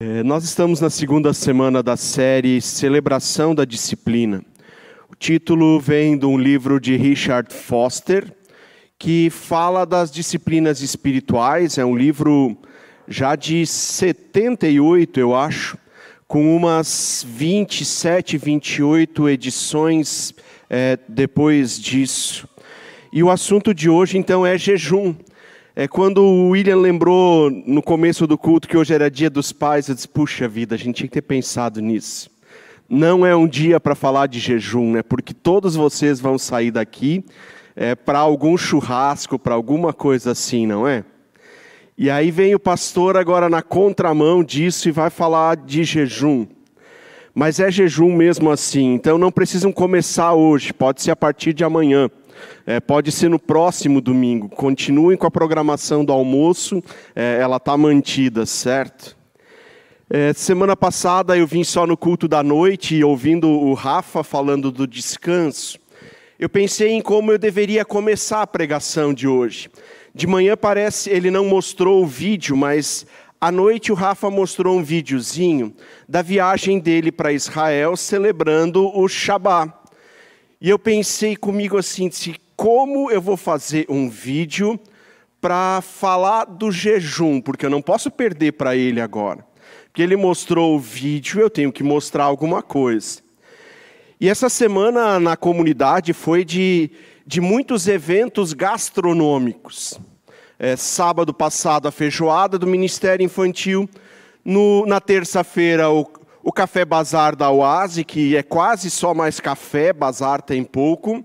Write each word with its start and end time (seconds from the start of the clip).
É, 0.00 0.22
nós 0.22 0.44
estamos 0.44 0.80
na 0.80 0.90
segunda 0.90 1.34
semana 1.34 1.82
da 1.82 1.96
série 1.96 2.60
Celebração 2.60 3.52
da 3.52 3.64
Disciplina. 3.64 4.44
O 5.10 5.16
título 5.16 5.80
vem 5.80 6.16
de 6.16 6.24
um 6.24 6.38
livro 6.38 6.78
de 6.78 6.94
Richard 6.94 7.52
Foster, 7.52 8.32
que 8.96 9.28
fala 9.28 9.84
das 9.84 10.12
disciplinas 10.12 10.82
espirituais. 10.82 11.78
É 11.78 11.84
um 11.84 11.96
livro 11.96 12.56
já 13.08 13.34
de 13.34 13.66
78, 13.66 15.18
eu 15.18 15.34
acho, 15.34 15.76
com 16.28 16.56
umas 16.56 17.26
27, 17.28 18.38
28 18.38 19.28
edições 19.28 20.32
é, 20.70 20.96
depois 21.08 21.76
disso. 21.76 22.48
E 23.12 23.20
o 23.20 23.32
assunto 23.32 23.74
de 23.74 23.90
hoje, 23.90 24.16
então, 24.16 24.46
é 24.46 24.56
jejum. 24.56 25.12
É 25.80 25.86
quando 25.86 26.24
o 26.24 26.48
William 26.48 26.78
lembrou 26.78 27.48
no 27.48 27.80
começo 27.80 28.26
do 28.26 28.36
culto 28.36 28.66
que 28.66 28.76
hoje 28.76 28.92
era 28.92 29.08
dia 29.08 29.30
dos 29.30 29.52
pais, 29.52 29.88
eu 29.88 29.94
disse: 29.94 30.08
puxa 30.08 30.48
vida, 30.48 30.74
a 30.74 30.76
gente 30.76 30.96
tinha 30.96 31.06
que 31.06 31.14
ter 31.14 31.22
pensado 31.22 31.80
nisso. 31.80 32.28
Não 32.88 33.24
é 33.24 33.36
um 33.36 33.46
dia 33.46 33.78
para 33.78 33.94
falar 33.94 34.26
de 34.26 34.40
jejum, 34.40 34.90
né? 34.90 35.04
Porque 35.04 35.32
todos 35.32 35.76
vocês 35.76 36.18
vão 36.18 36.36
sair 36.36 36.72
daqui 36.72 37.24
é, 37.76 37.94
para 37.94 38.18
algum 38.18 38.56
churrasco, 38.56 39.38
para 39.38 39.54
alguma 39.54 39.92
coisa 39.92 40.32
assim, 40.32 40.66
não 40.66 40.84
é? 40.84 41.04
E 41.96 42.10
aí 42.10 42.32
vem 42.32 42.56
o 42.56 42.58
pastor 42.58 43.16
agora 43.16 43.48
na 43.48 43.62
contramão 43.62 44.42
disso 44.42 44.88
e 44.88 44.90
vai 44.90 45.10
falar 45.10 45.58
de 45.58 45.84
jejum. 45.84 46.44
Mas 47.32 47.60
é 47.60 47.70
jejum 47.70 48.12
mesmo 48.12 48.50
assim, 48.50 48.94
então 48.94 49.16
não 49.16 49.30
precisam 49.30 49.70
começar 49.70 50.32
hoje, 50.32 50.72
pode 50.72 51.02
ser 51.02 51.12
a 51.12 51.16
partir 51.16 51.52
de 51.52 51.62
amanhã. 51.62 52.10
É, 52.66 52.80
pode 52.80 53.10
ser 53.12 53.28
no 53.28 53.38
próximo 53.38 54.00
domingo. 54.00 54.48
Continuem 54.48 55.16
com 55.16 55.26
a 55.26 55.30
programação 55.30 56.04
do 56.04 56.12
almoço, 56.12 56.82
é, 57.14 57.38
ela 57.40 57.56
está 57.56 57.76
mantida, 57.76 58.44
certo? 58.46 59.16
É, 60.10 60.32
semana 60.32 60.74
passada 60.74 61.36
eu 61.36 61.46
vim 61.46 61.62
só 61.62 61.86
no 61.86 61.94
culto 61.94 62.26
da 62.26 62.42
noite 62.42 62.96
e 62.96 63.04
ouvindo 63.04 63.46
o 63.46 63.74
Rafa 63.74 64.24
falando 64.24 64.72
do 64.72 64.86
descanso. 64.86 65.78
Eu 66.38 66.48
pensei 66.48 66.92
em 66.92 67.02
como 67.02 67.30
eu 67.30 67.38
deveria 67.38 67.84
começar 67.84 68.40
a 68.40 68.46
pregação 68.46 69.12
de 69.12 69.28
hoje. 69.28 69.68
De 70.14 70.26
manhã 70.26 70.56
parece 70.56 71.10
ele 71.10 71.30
não 71.30 71.44
mostrou 71.44 72.02
o 72.02 72.06
vídeo, 72.06 72.56
mas 72.56 73.04
à 73.38 73.52
noite 73.52 73.92
o 73.92 73.94
Rafa 73.94 74.30
mostrou 74.30 74.78
um 74.78 74.82
videozinho 74.82 75.74
da 76.08 76.22
viagem 76.22 76.78
dele 76.78 77.12
para 77.12 77.32
Israel 77.32 77.94
celebrando 77.94 78.88
o 78.96 79.06
Shabat. 79.08 79.77
E 80.60 80.68
eu 80.68 80.78
pensei 80.78 81.36
comigo 81.36 81.78
assim, 81.78 82.08
disse, 82.08 82.34
como 82.56 83.10
eu 83.12 83.22
vou 83.22 83.36
fazer 83.36 83.86
um 83.88 84.08
vídeo 84.08 84.78
para 85.40 85.80
falar 85.80 86.46
do 86.46 86.72
jejum, 86.72 87.40
porque 87.40 87.64
eu 87.64 87.70
não 87.70 87.80
posso 87.80 88.10
perder 88.10 88.52
para 88.52 88.74
ele 88.74 89.00
agora. 89.00 89.46
Porque 89.84 90.02
ele 90.02 90.16
mostrou 90.16 90.74
o 90.74 90.80
vídeo, 90.80 91.40
eu 91.40 91.48
tenho 91.48 91.70
que 91.70 91.84
mostrar 91.84 92.24
alguma 92.24 92.60
coisa. 92.60 93.20
E 94.20 94.28
essa 94.28 94.48
semana 94.48 95.20
na 95.20 95.36
comunidade 95.36 96.12
foi 96.12 96.44
de, 96.44 96.90
de 97.24 97.40
muitos 97.40 97.86
eventos 97.86 98.52
gastronômicos. 98.52 100.00
É, 100.58 100.74
sábado 100.74 101.32
passado, 101.32 101.86
a 101.86 101.92
feijoada 101.92 102.58
do 102.58 102.66
Ministério 102.66 103.24
Infantil. 103.24 103.88
No, 104.44 104.84
na 104.86 105.00
terça-feira, 105.00 105.88
o, 105.88 106.04
o 106.48 106.52
Café 106.52 106.82
Bazar 106.82 107.36
da 107.36 107.50
Oase, 107.50 108.02
que 108.02 108.34
é 108.34 108.42
quase 108.42 108.90
só 108.90 109.12
mais 109.12 109.38
café, 109.38 109.92
bazar 109.92 110.40
tem 110.40 110.64
pouco. 110.64 111.22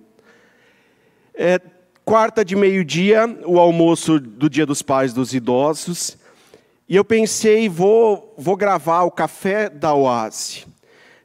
É, 1.33 1.61
quarta 2.03 2.43
de 2.43 2.57
meio-dia, 2.57 3.39
o 3.45 3.57
almoço 3.57 4.19
do 4.19 4.49
Dia 4.49 4.65
dos 4.65 4.81
Pais 4.81 5.13
dos 5.13 5.33
Idosos. 5.33 6.17
E 6.89 6.97
eu 6.97 7.05
pensei, 7.05 7.69
vou, 7.69 8.35
vou 8.37 8.57
gravar 8.57 9.03
o 9.03 9.11
Café 9.11 9.69
da 9.69 9.93
Oase. 9.93 10.65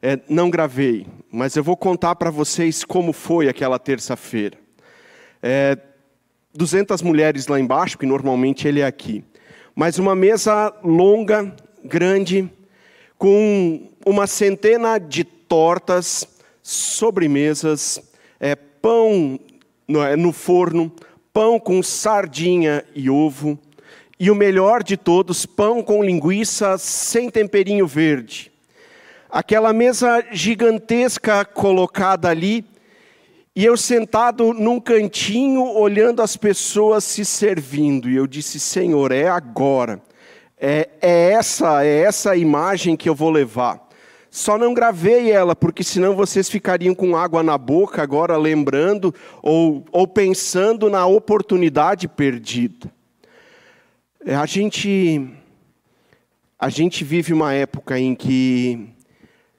É, 0.00 0.20
não 0.28 0.48
gravei, 0.48 1.04
mas 1.28 1.56
eu 1.56 1.64
vou 1.64 1.76
contar 1.76 2.14
para 2.14 2.30
vocês 2.30 2.84
como 2.84 3.12
foi 3.12 3.48
aquela 3.48 3.80
terça-feira. 3.80 4.56
É, 5.42 5.76
200 6.54 7.03
mulheres 7.03 7.48
lá 7.48 7.59
embaixo, 7.59 7.98
que 7.98 8.06
normalmente 8.06 8.69
ele 8.69 8.78
é 8.78 8.86
aqui. 8.86 9.25
Mas 9.75 9.98
uma 9.98 10.15
mesa 10.15 10.72
longa, 10.84 11.53
grande, 11.84 12.48
com 13.18 13.90
uma 14.06 14.26
centena 14.28 14.96
de 14.98 15.24
tortas, 15.24 16.26
sobremesas, 16.62 18.00
é, 18.38 18.54
pão 18.54 19.38
é, 20.06 20.14
no 20.16 20.32
forno, 20.32 20.92
pão 21.32 21.58
com 21.58 21.82
sardinha 21.82 22.84
e 22.94 23.10
ovo, 23.10 23.58
e 24.20 24.30
o 24.30 24.34
melhor 24.34 24.82
de 24.82 24.96
todos, 24.96 25.44
pão 25.44 25.82
com 25.82 26.02
linguiça 26.02 26.78
sem 26.78 27.28
temperinho 27.28 27.86
verde. 27.86 28.52
Aquela 29.30 29.72
mesa 29.72 30.24
gigantesca 30.32 31.44
colocada 31.44 32.28
ali, 32.28 32.64
e 33.54 33.64
eu 33.64 33.76
sentado 33.76 34.52
num 34.54 34.80
cantinho 34.80 35.62
olhando 35.62 36.22
as 36.22 36.36
pessoas 36.36 37.04
se 37.04 37.24
servindo, 37.24 38.08
e 38.08 38.16
eu 38.16 38.26
disse: 38.26 38.60
Senhor, 38.60 39.10
é 39.10 39.28
agora. 39.28 40.00
É, 40.60 40.88
é 41.00 41.32
essa, 41.32 41.84
é 41.84 42.00
essa 42.00 42.36
imagem 42.36 42.96
que 42.96 43.08
eu 43.08 43.14
vou 43.14 43.30
levar. 43.30 43.86
Só 44.30 44.58
não 44.58 44.74
gravei 44.74 45.30
ela, 45.30 45.56
porque 45.56 45.82
senão 45.82 46.14
vocês 46.14 46.50
ficariam 46.50 46.94
com 46.94 47.16
água 47.16 47.42
na 47.42 47.56
boca 47.56 48.02
agora, 48.02 48.36
lembrando 48.36 49.14
ou, 49.42 49.84
ou 49.91 50.06
pensando 50.06 50.91
na 50.91 51.06
oportunidade 51.06 52.06
perdida. 52.08 52.92
É, 54.24 54.34
a 54.34 54.44
gente, 54.44 55.30
a 56.58 56.68
gente 56.68 57.04
vive 57.04 57.32
uma 57.32 57.54
época 57.54 57.98
em 57.98 58.14
que 58.14 58.88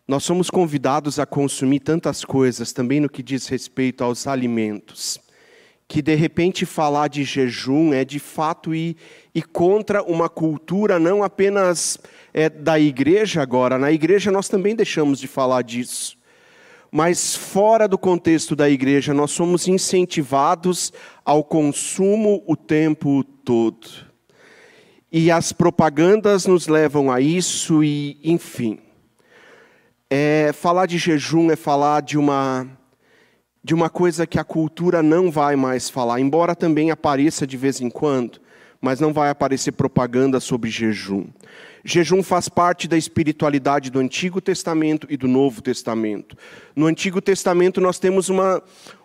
nós 0.08 0.24
somos 0.24 0.50
convidados 0.50 1.18
a 1.18 1.26
consumir 1.26 1.80
tantas 1.80 2.24
coisas, 2.26 2.74
também 2.74 3.00
no 3.00 3.10
que 3.10 3.24
diz 3.24 3.48
respeito 3.48 4.04
aos 4.04 4.28
alimentos 4.28 5.20
que 5.90 6.04
de 6.04 6.14
repente 6.14 6.68
falar 6.68 7.08
de 7.08 7.24
jejum 7.24 7.92
é 7.92 8.06
de 8.06 8.20
fato 8.20 8.76
ir, 8.76 8.96
ir 9.34 9.42
contra 9.42 10.04
uma 10.04 10.30
cultura 10.30 11.00
não 11.00 11.24
apenas 11.24 11.98
é, 12.32 12.48
da 12.48 12.80
igreja 12.80 13.42
agora, 13.42 13.80
na 13.80 13.92
igreja 13.92 14.32
nós 14.32 14.48
também 14.48 14.76
deixamos 14.76 15.20
de 15.20 15.28
falar 15.28 15.64
disso. 15.64 16.16
Mas 16.92 17.36
fora 17.36 17.88
do 17.88 17.98
contexto 17.98 18.56
da 18.56 18.70
igreja, 18.70 19.16
nós 19.16 19.32
somos 19.32 19.68
incentivados 19.68 20.94
ao 21.26 21.44
consumo 21.44 22.44
o 22.48 22.56
tempo 22.56 23.24
todo. 23.24 23.88
E 25.12 25.32
as 25.32 25.52
propagandas 25.52 26.46
nos 26.46 26.68
levam 26.68 27.12
a 27.12 27.20
isso, 27.20 27.84
e, 27.84 28.20
enfim. 28.24 28.80
É, 30.10 30.52
falar 30.54 30.86
de 30.86 30.98
jejum 30.98 31.52
é 31.52 31.56
falar 31.56 32.02
de 32.02 32.18
uma 32.18 32.79
de 33.64 33.74
uma 33.74 33.90
coisa 33.90 34.26
que 34.26 34.40
a 34.40 34.44
cultura 34.44 35.04
não 35.04 35.30
vai 35.30 35.56
mais 35.56 35.90
falar, 35.90 36.20
embora 36.20 36.56
também 36.56 36.92
apareça 36.92 37.46
de 37.46 37.58
vez 37.58 37.82
em 37.82 37.90
quando, 37.90 38.40
mas 38.82 39.00
não 39.00 39.12
vai 39.12 39.30
aparecer 39.30 39.74
propaganda 39.74 40.40
sobre 40.40 40.70
jejum. 40.70 41.28
Jejum 41.84 42.22
faz 42.24 42.48
parte 42.48 42.88
da 42.88 42.98
espiritualidade 42.98 43.90
do 43.90 44.00
Antigo 44.00 44.40
Testamento 44.42 45.08
e 45.10 45.18
do 45.18 45.28
Novo 45.28 45.62
Testamento. 45.62 46.38
No 46.76 46.86
Antigo 46.86 47.22
Testamento 47.22 47.82
nós 47.82 48.00
temos 48.00 48.30
uma, 48.30 48.62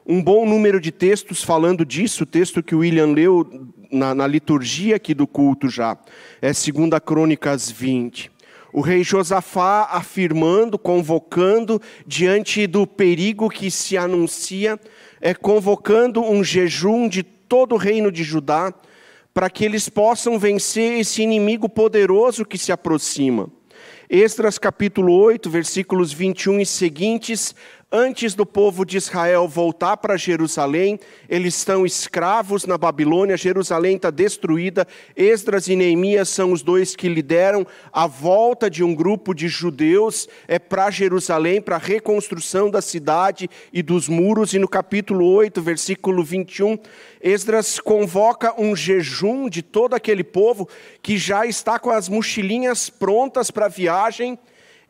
um 0.06 0.22
bom 0.22 0.46
número 0.46 0.80
de 0.80 0.92
textos 0.92 1.42
falando 1.42 1.84
disso, 1.84 2.24
o 2.24 2.26
texto 2.26 2.62
que 2.62 2.74
o 2.74 2.78
William 2.78 3.06
leu 3.06 3.68
na, 3.90 4.14
na 4.14 4.26
liturgia 4.26 4.96
aqui 4.96 5.14
do 5.14 5.26
culto 5.26 5.68
já, 5.68 5.96
é 6.40 6.48
2 6.48 6.64
Crônicas 7.04 7.70
20 7.70 8.33
o 8.74 8.80
rei 8.80 9.04
Josafá 9.04 9.88
afirmando, 9.92 10.76
convocando 10.76 11.80
diante 12.04 12.66
do 12.66 12.84
perigo 12.84 13.48
que 13.48 13.70
se 13.70 13.96
anuncia, 13.96 14.80
é 15.20 15.32
convocando 15.32 16.20
um 16.20 16.42
jejum 16.42 17.08
de 17.08 17.22
todo 17.22 17.76
o 17.76 17.78
reino 17.78 18.10
de 18.10 18.24
Judá, 18.24 18.74
para 19.32 19.48
que 19.48 19.64
eles 19.64 19.88
possam 19.88 20.40
vencer 20.40 20.98
esse 20.98 21.22
inimigo 21.22 21.68
poderoso 21.68 22.44
que 22.44 22.58
se 22.58 22.72
aproxima. 22.72 23.48
Esdras 24.10 24.58
capítulo 24.58 25.14
8, 25.14 25.48
versículos 25.48 26.12
21 26.12 26.60
e 26.60 26.66
seguintes, 26.66 27.54
Antes 27.96 28.34
do 28.34 28.44
povo 28.44 28.84
de 28.84 28.96
Israel 28.96 29.46
voltar 29.46 29.96
para 29.98 30.16
Jerusalém, 30.16 30.98
eles 31.28 31.56
estão 31.56 31.86
escravos 31.86 32.66
na 32.66 32.76
Babilônia, 32.76 33.36
Jerusalém 33.36 33.94
está 33.94 34.10
destruída. 34.10 34.84
Esdras 35.14 35.68
e 35.68 35.76
Neemias 35.76 36.28
são 36.28 36.50
os 36.50 36.60
dois 36.60 36.96
que 36.96 37.08
lideram 37.08 37.64
a 37.92 38.08
volta 38.08 38.68
de 38.68 38.82
um 38.82 38.92
grupo 38.92 39.32
de 39.32 39.46
judeus 39.46 40.28
é, 40.48 40.58
para 40.58 40.90
Jerusalém, 40.90 41.62
para 41.62 41.76
a 41.76 41.78
reconstrução 41.78 42.68
da 42.68 42.82
cidade 42.82 43.48
e 43.72 43.80
dos 43.80 44.08
muros. 44.08 44.54
E 44.54 44.58
no 44.58 44.66
capítulo 44.66 45.24
8, 45.32 45.62
versículo 45.62 46.24
21, 46.24 46.76
Esdras 47.22 47.78
convoca 47.78 48.60
um 48.60 48.74
jejum 48.74 49.48
de 49.48 49.62
todo 49.62 49.94
aquele 49.94 50.24
povo 50.24 50.68
que 51.00 51.16
já 51.16 51.46
está 51.46 51.78
com 51.78 51.90
as 51.90 52.08
mochilinhas 52.08 52.90
prontas 52.90 53.52
para 53.52 53.66
a 53.66 53.68
viagem 53.68 54.36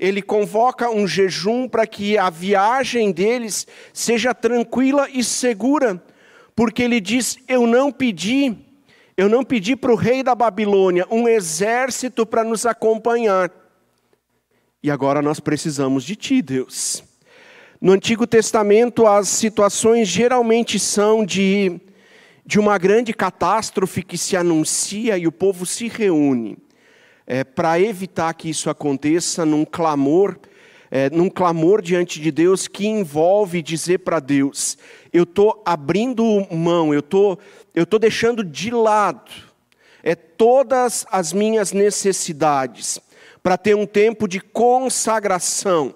ele 0.04 0.20
convoca 0.20 0.90
um 0.90 1.06
jejum 1.06 1.66
para 1.66 1.86
que 1.86 2.18
a 2.18 2.28
viagem 2.28 3.10
deles 3.10 3.66
seja 3.92 4.34
tranquila 4.34 5.08
e 5.10 5.24
segura, 5.24 6.02
porque 6.54 6.82
ele 6.82 7.00
diz: 7.00 7.38
Eu 7.48 7.66
não 7.66 7.90
pedi, 7.90 8.54
eu 9.16 9.30
não 9.30 9.42
pedi 9.42 9.74
para 9.74 9.90
o 9.90 9.96
rei 9.96 10.22
da 10.22 10.34
Babilônia 10.34 11.06
um 11.10 11.26
exército 11.26 12.26
para 12.26 12.44
nos 12.44 12.66
acompanhar. 12.66 13.50
E 14.82 14.90
agora 14.90 15.22
nós 15.22 15.40
precisamos 15.40 16.04
de 16.04 16.14
Ti, 16.14 16.42
Deus. 16.42 17.02
No 17.80 17.92
Antigo 17.92 18.26
Testamento, 18.26 19.06
as 19.06 19.28
situações 19.28 20.06
geralmente 20.06 20.78
são 20.78 21.24
de, 21.24 21.80
de 22.44 22.58
uma 22.58 22.76
grande 22.76 23.14
catástrofe 23.14 24.02
que 24.02 24.18
se 24.18 24.36
anuncia 24.36 25.16
e 25.16 25.26
o 25.26 25.32
povo 25.32 25.64
se 25.64 25.88
reúne 25.88 26.58
é, 27.26 27.42
para 27.42 27.80
evitar 27.80 28.32
que 28.34 28.50
isso 28.50 28.68
aconteça 28.68 29.44
num 29.44 29.64
clamor, 29.64 30.36
é, 30.90 31.08
num 31.10 31.30
clamor 31.30 31.80
diante 31.80 32.20
de 32.20 32.30
Deus 32.30 32.68
que 32.68 32.86
envolve 32.86 33.62
dizer 33.62 33.98
para 34.00 34.20
Deus: 34.20 34.76
eu 35.12 35.22
estou 35.24 35.62
abrindo 35.64 36.46
mão, 36.50 36.92
eu 36.92 37.02
tô, 37.02 37.38
estou 37.74 37.98
deixando 37.98 38.44
de 38.44 38.70
lado 38.70 39.30
é, 40.02 40.14
todas 40.14 41.06
as 41.10 41.32
minhas 41.32 41.72
necessidades 41.72 43.00
para 43.42 43.56
ter 43.56 43.74
um 43.74 43.86
tempo 43.86 44.28
de 44.28 44.40
consagração. 44.40 45.94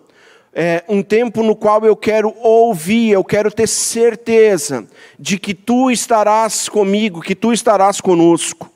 É, 0.61 0.83
um 0.89 1.03
tempo 1.03 1.43
no 1.43 1.55
qual 1.55 1.85
eu 1.85 1.95
quero 1.95 2.35
ouvir, 2.41 3.11
eu 3.11 3.23
quero 3.23 3.53
ter 3.53 3.69
certeza 3.69 4.89
de 5.19 5.39
que 5.39 5.55
tu 5.55 5.91
estarás 5.91 6.69
comigo, 6.69 7.21
que 7.21 7.35
tu 7.35 7.53
estarás 7.53 8.01
conosco. 8.01 8.69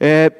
É, 0.00 0.32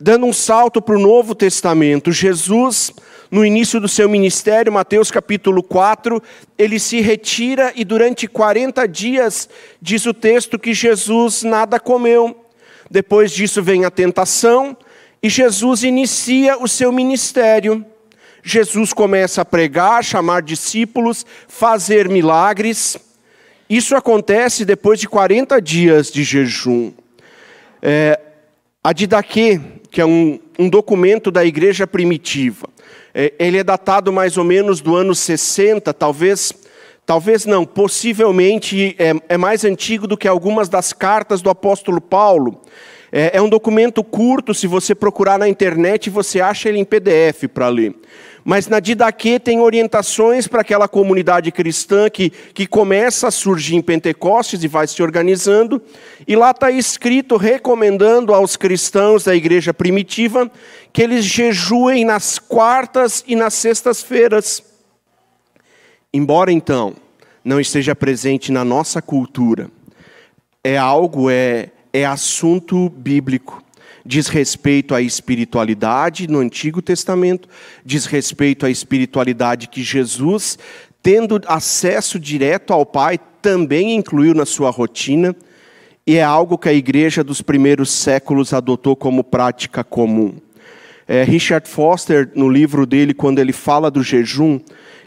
dando 0.00 0.24
um 0.24 0.32
salto 0.32 0.80
para 0.80 0.96
o 0.96 1.00
Novo 1.00 1.34
Testamento, 1.34 2.10
Jesus, 2.10 2.90
no 3.30 3.44
início 3.44 3.78
do 3.78 3.86
seu 3.86 4.08
ministério, 4.08 4.72
Mateus 4.72 5.10
capítulo 5.10 5.62
4, 5.62 6.22
ele 6.56 6.80
se 6.80 7.02
retira 7.02 7.70
e 7.76 7.84
durante 7.84 8.26
40 8.26 8.88
dias, 8.88 9.46
diz 9.80 10.06
o 10.06 10.14
texto, 10.14 10.58
que 10.58 10.72
Jesus 10.72 11.42
nada 11.42 11.78
comeu. 11.78 12.44
Depois 12.90 13.30
disso 13.30 13.62
vem 13.62 13.84
a 13.84 13.90
tentação 13.90 14.74
e 15.22 15.28
Jesus 15.28 15.84
inicia 15.84 16.56
o 16.56 16.66
seu 16.66 16.90
ministério. 16.90 17.84
Jesus 18.42 18.94
começa 18.94 19.42
a 19.42 19.44
pregar, 19.44 20.02
chamar 20.02 20.40
discípulos, 20.40 21.26
fazer 21.46 22.08
milagres. 22.08 22.96
Isso 23.68 23.94
acontece 23.94 24.64
depois 24.64 24.98
de 24.98 25.06
40 25.06 25.60
dias 25.60 26.10
de 26.10 26.24
jejum. 26.24 26.90
É, 27.82 28.18
a 28.82 28.94
Didaquê, 28.94 29.60
que 29.90 30.00
é 30.00 30.06
um, 30.06 30.38
um 30.58 30.68
documento 30.68 31.30
da 31.30 31.44
igreja 31.44 31.86
primitiva. 31.86 32.68
É, 33.14 33.32
ele 33.38 33.58
é 33.58 33.64
datado 33.64 34.12
mais 34.12 34.36
ou 34.36 34.44
menos 34.44 34.80
do 34.80 34.94
ano 34.94 35.14
60, 35.14 35.92
talvez, 35.92 36.52
talvez 37.04 37.44
não, 37.44 37.64
possivelmente 37.64 38.94
é, 38.98 39.12
é 39.28 39.36
mais 39.36 39.64
antigo 39.64 40.06
do 40.06 40.16
que 40.16 40.28
algumas 40.28 40.68
das 40.68 40.92
cartas 40.92 41.42
do 41.42 41.50
apóstolo 41.50 42.00
Paulo. 42.00 42.60
É, 43.12 43.38
é 43.38 43.42
um 43.42 43.48
documento 43.48 44.04
curto, 44.04 44.54
se 44.54 44.66
você 44.66 44.94
procurar 44.94 45.38
na 45.38 45.48
internet, 45.48 46.08
você 46.08 46.40
acha 46.40 46.68
ele 46.68 46.78
em 46.78 46.84
PDF 46.84 47.48
para 47.52 47.68
ler. 47.68 47.94
Mas 48.50 48.66
na 48.66 48.80
Didaquê 48.80 49.38
tem 49.38 49.60
orientações 49.60 50.48
para 50.48 50.62
aquela 50.62 50.88
comunidade 50.88 51.52
cristã 51.52 52.10
que, 52.10 52.30
que 52.30 52.66
começa 52.66 53.28
a 53.28 53.30
surgir 53.30 53.76
em 53.76 53.80
Pentecostes 53.80 54.64
e 54.64 54.66
vai 54.66 54.88
se 54.88 55.00
organizando. 55.00 55.80
E 56.26 56.34
lá 56.34 56.50
está 56.50 56.68
escrito 56.68 57.36
recomendando 57.36 58.34
aos 58.34 58.56
cristãos 58.56 59.22
da 59.22 59.36
igreja 59.36 59.72
primitiva 59.72 60.50
que 60.92 61.00
eles 61.00 61.24
jejuem 61.26 62.04
nas 62.04 62.40
quartas 62.40 63.22
e 63.24 63.36
nas 63.36 63.54
sextas-feiras. 63.54 64.64
Embora 66.12 66.50
então 66.50 66.96
não 67.44 67.60
esteja 67.60 67.94
presente 67.94 68.50
na 68.50 68.64
nossa 68.64 69.00
cultura, 69.00 69.70
é 70.64 70.76
algo, 70.76 71.30
é, 71.30 71.68
é 71.92 72.04
assunto 72.04 72.88
bíblico 72.88 73.62
diz 74.10 74.26
respeito 74.26 74.92
à 74.92 75.00
espiritualidade 75.00 76.26
no 76.26 76.40
Antigo 76.40 76.82
Testamento, 76.82 77.48
diz 77.84 78.06
respeito 78.06 78.66
à 78.66 78.70
espiritualidade 78.70 79.68
que 79.68 79.84
Jesus, 79.84 80.58
tendo 81.00 81.40
acesso 81.46 82.18
direto 82.18 82.72
ao 82.72 82.84
Pai, 82.84 83.20
também 83.40 83.94
incluiu 83.94 84.34
na 84.34 84.44
sua 84.44 84.68
rotina, 84.68 85.34
e 86.04 86.16
é 86.16 86.24
algo 86.24 86.58
que 86.58 86.68
a 86.68 86.72
igreja 86.72 87.22
dos 87.22 87.40
primeiros 87.40 87.88
séculos 87.88 88.52
adotou 88.52 88.96
como 88.96 89.22
prática 89.22 89.84
comum. 89.84 90.34
É, 91.06 91.22
Richard 91.22 91.68
Foster, 91.68 92.32
no 92.34 92.48
livro 92.48 92.86
dele, 92.86 93.14
quando 93.14 93.38
ele 93.38 93.52
fala 93.52 93.92
do 93.92 94.02
jejum, 94.02 94.58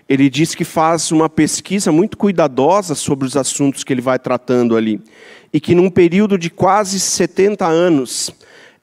ele 0.07 0.29
diz 0.29 0.55
que 0.55 0.63
faz 0.63 1.11
uma 1.11 1.27
pesquisa 1.27 1.91
muito 1.91 2.17
cuidadosa 2.17 2.95
sobre 2.95 3.27
os 3.27 3.35
assuntos 3.35 3.83
que 3.83 3.91
ele 3.91 4.01
vai 4.01 4.17
tratando 4.17 4.77
ali. 4.77 5.01
E 5.51 5.59
que 5.59 5.75
num 5.75 5.89
período 5.89 6.37
de 6.37 6.49
quase 6.49 7.01
70 7.01 7.67
anos, 7.67 8.33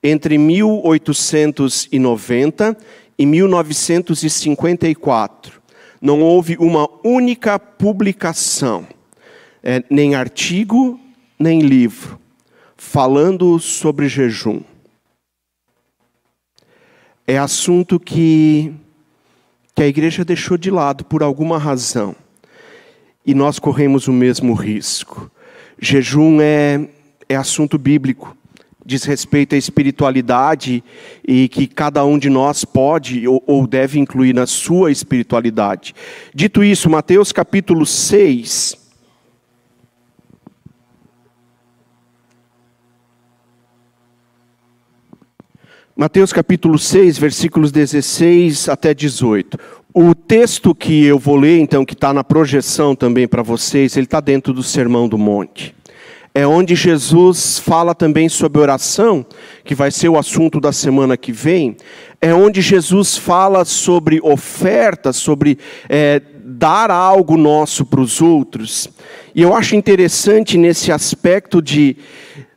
entre 0.02 0.38
1890 0.38 2.74
e 3.18 3.26
1954, 3.26 5.60
não 6.00 6.22
houve 6.22 6.56
uma 6.58 6.88
única 7.04 7.58
publicação, 7.58 8.86
é, 9.62 9.84
nem 9.90 10.14
artigo, 10.14 10.98
nem 11.38 11.60
livro, 11.60 12.18
falando 12.76 13.58
sobre 13.58 14.08
jejum. 14.08 14.62
É 17.26 17.36
assunto 17.36 18.00
que, 18.00 18.72
que 19.74 19.82
a 19.82 19.86
igreja 19.86 20.24
deixou 20.24 20.56
de 20.56 20.70
lado 20.70 21.04
por 21.04 21.22
alguma 21.22 21.58
razão. 21.58 22.16
E 23.24 23.34
nós 23.34 23.58
corremos 23.58 24.08
o 24.08 24.12
mesmo 24.12 24.54
risco. 24.54 25.30
Jejum 25.78 26.40
é, 26.40 26.88
é 27.28 27.36
assunto 27.36 27.76
bíblico 27.78 28.34
diz 28.84 29.04
respeito 29.04 29.54
à 29.54 29.58
espiritualidade 29.58 30.82
e 31.26 31.48
que 31.48 31.66
cada 31.66 32.04
um 32.04 32.18
de 32.18 32.30
nós 32.30 32.64
pode 32.64 33.26
ou 33.28 33.66
deve 33.66 33.98
incluir 33.98 34.34
na 34.34 34.46
sua 34.46 34.90
espiritualidade. 34.90 35.94
Dito 36.34 36.64
isso, 36.64 36.88
Mateus 36.88 37.32
capítulo 37.32 37.84
6. 37.84 38.78
Mateus 45.94 46.32
capítulo 46.32 46.78
6, 46.78 47.18
versículos 47.18 47.70
16 47.70 48.70
até 48.70 48.94
18. 48.94 49.58
O 49.92 50.14
texto 50.14 50.74
que 50.74 51.04
eu 51.04 51.18
vou 51.18 51.36
ler, 51.36 51.58
então, 51.58 51.84
que 51.84 51.92
está 51.92 52.14
na 52.14 52.24
projeção 52.24 52.96
também 52.96 53.28
para 53.28 53.42
vocês, 53.42 53.96
ele 53.96 54.06
está 54.06 54.18
dentro 54.18 54.54
do 54.54 54.62
Sermão 54.62 55.06
do 55.06 55.18
Monte 55.18 55.74
é 56.34 56.46
onde 56.46 56.74
Jesus 56.74 57.58
fala 57.58 57.94
também 57.94 58.28
sobre 58.28 58.60
oração, 58.60 59.26
que 59.64 59.74
vai 59.74 59.90
ser 59.90 60.08
o 60.08 60.18
assunto 60.18 60.60
da 60.60 60.72
semana 60.72 61.16
que 61.16 61.32
vem. 61.32 61.76
É 62.20 62.32
onde 62.32 62.60
Jesus 62.60 63.16
fala 63.16 63.64
sobre 63.64 64.20
oferta, 64.22 65.12
sobre 65.12 65.58
é, 65.88 66.20
dar 66.44 66.90
algo 66.90 67.36
nosso 67.36 67.84
para 67.84 68.00
os 68.00 68.20
outros. 68.20 68.88
E 69.34 69.42
eu 69.42 69.54
acho 69.54 69.74
interessante 69.74 70.56
nesse 70.56 70.92
aspecto 70.92 71.60
de 71.60 71.96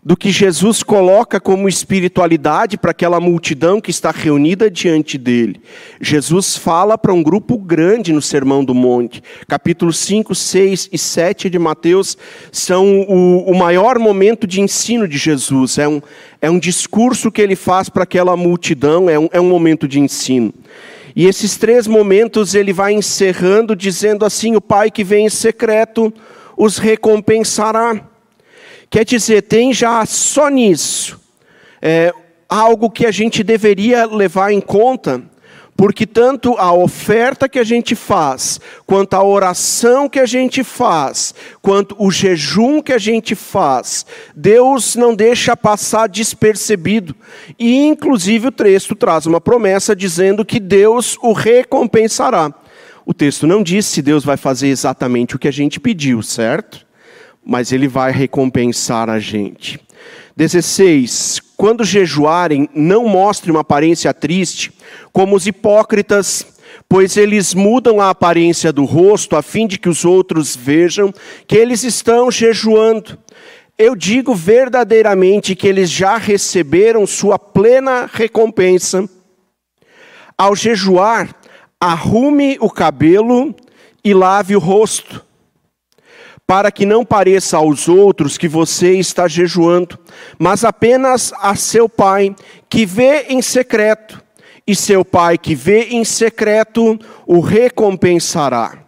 do 0.06 0.18
que 0.18 0.32
Jesus 0.32 0.84
coloca 0.84 1.40
como 1.40 1.70
espiritualidade 1.70 2.78
para 2.78 2.92
aquela 2.92 3.22
multidão 3.22 3.80
que 3.80 3.90
está 3.90 4.12
reunida 4.12 4.70
diante 4.70 5.18
dele. 5.18 5.62
Jesus 6.02 6.58
fala 6.58 6.98
para 6.98 7.14
um 7.14 7.24
grupo 7.24 7.58
grande 7.58 8.12
no 8.12 8.22
Sermão 8.22 8.66
do 8.66 8.74
Monte. 8.74 9.24
Capítulos 9.48 9.98
5, 10.00 10.36
6 10.36 10.90
e 10.92 10.98
7 10.98 11.50
de 11.50 11.58
Mateus 11.58 12.18
são 12.52 13.02
o, 13.02 13.50
o 13.50 13.56
maior 13.56 13.98
momento 13.98 14.46
de 14.46 14.60
ensino 14.60 15.08
de 15.08 15.18
Jesus. 15.18 15.78
É 15.78 15.88
um, 15.88 16.02
é 16.42 16.50
um 16.50 16.60
discurso 16.60 17.32
que 17.32 17.42
ele 17.42 17.56
faz 17.56 17.88
para 17.88 18.04
aquela 18.04 18.36
multidão, 18.36 19.10
é 19.10 19.18
um, 19.18 19.30
é 19.32 19.40
um 19.40 19.48
momento 19.48 19.88
de 19.88 20.02
ensino. 20.02 20.54
E 21.16 21.28
esses 21.28 21.56
três 21.56 21.88
momentos 21.88 22.56
ele 22.56 22.74
vai 22.74 22.92
encerrando 22.92 23.76
dizendo 23.76 24.26
assim: 24.26 24.56
O 24.56 24.62
Pai 24.62 24.92
que 24.92 25.04
vem 25.04 25.28
em 25.28 25.30
secreto 25.30 26.14
os 26.58 26.78
recompensará. 26.78 28.13
Quer 28.94 29.06
dizer, 29.06 29.42
tem 29.42 29.74
já 29.74 30.06
só 30.06 30.50
nisso 30.50 31.20
é, 31.82 32.14
algo 32.48 32.92
que 32.92 33.08
a 33.08 33.12
gente 33.12 33.44
deveria 33.44 34.06
levar 34.06 34.52
em 34.52 34.62
conta, 34.62 35.20
porque 35.76 36.06
tanto 36.06 36.56
a 36.60 36.72
oferta 36.72 37.50
que 37.50 37.58
a 37.58 37.64
gente 37.64 37.96
faz, 37.96 38.62
quanto 38.86 39.16
a 39.16 39.24
oração 39.24 40.08
que 40.08 40.20
a 40.20 40.28
gente 40.28 40.64
faz, 40.64 41.34
quanto 41.60 41.96
o 41.98 42.12
jejum 42.12 42.84
que 42.84 42.94
a 42.94 43.00
gente 43.00 43.34
faz, 43.34 44.06
Deus 44.36 44.96
não 44.96 45.16
deixa 45.16 45.58
passar 45.58 46.08
despercebido. 46.08 47.16
E 47.58 47.88
inclusive 47.88 48.50
o 48.50 48.52
texto 48.52 48.94
traz 48.94 49.26
uma 49.26 49.42
promessa 49.42 49.96
dizendo 49.96 50.46
que 50.46 50.60
Deus 50.60 51.18
o 51.24 51.34
recompensará. 51.34 52.54
O 53.08 53.12
texto 53.12 53.48
não 53.48 53.64
diz 53.64 53.88
se 53.88 54.04
Deus 54.04 54.24
vai 54.24 54.38
fazer 54.38 54.68
exatamente 54.68 55.36
o 55.36 55.40
que 55.40 55.48
a 55.48 55.52
gente 55.52 55.80
pediu, 55.80 56.22
certo? 56.22 56.83
Mas 57.46 57.72
ele 57.72 57.88
vai 57.88 58.12
recompensar 58.12 59.10
a 59.10 59.20
gente. 59.20 59.80
16. 60.36 61.42
Quando 61.56 61.84
jejuarem, 61.84 62.68
não 62.74 63.08
mostrem 63.08 63.52
uma 63.52 63.62
aparência 63.62 64.14
triste, 64.14 64.72
como 65.12 65.36
os 65.36 65.46
hipócritas, 65.46 66.46
pois 66.90 67.18
eles 67.18 67.54
mudam 67.54 68.02
a 68.02 68.10
aparência 68.10 68.72
do 68.72 68.86
rosto, 68.86 69.36
a 69.36 69.42
fim 69.42 69.68
de 69.68 69.78
que 69.78 69.90
os 69.90 70.04
outros 70.06 70.56
vejam 70.56 71.14
que 71.48 71.56
eles 71.56 71.84
estão 71.84 72.32
jejuando. 72.32 73.18
Eu 73.78 73.96
digo 73.96 74.36
verdadeiramente 74.36 75.56
que 75.56 75.68
eles 75.68 75.90
já 75.90 76.18
receberam 76.18 77.08
sua 77.08 77.40
plena 77.40 78.10
recompensa. 78.12 79.08
Ao 80.38 80.56
jejuar, 80.56 81.36
arrume 81.80 82.58
o 82.60 82.70
cabelo 82.70 83.56
e 84.04 84.14
lave 84.14 84.56
o 84.56 84.60
rosto, 84.60 85.26
para 86.46 86.72
que 86.72 86.86
não 86.86 87.06
pareça 87.06 87.58
aos 87.58 87.88
outros 87.88 88.38
que 88.38 88.48
você 88.48 88.98
está 88.98 89.28
jejuando, 89.28 89.98
mas 90.38 90.64
apenas 90.64 91.34
a 91.40 91.56
seu 91.56 91.88
pai, 91.88 92.36
que 92.70 92.86
vê 92.86 93.28
em 93.30 93.42
secreto, 93.42 94.22
e 94.66 94.76
seu 94.76 95.04
pai 95.04 95.38
que 95.38 95.56
vê 95.56 95.90
em 95.90 96.04
secreto 96.04 96.98
o 97.26 97.40
recompensará. 97.40 98.84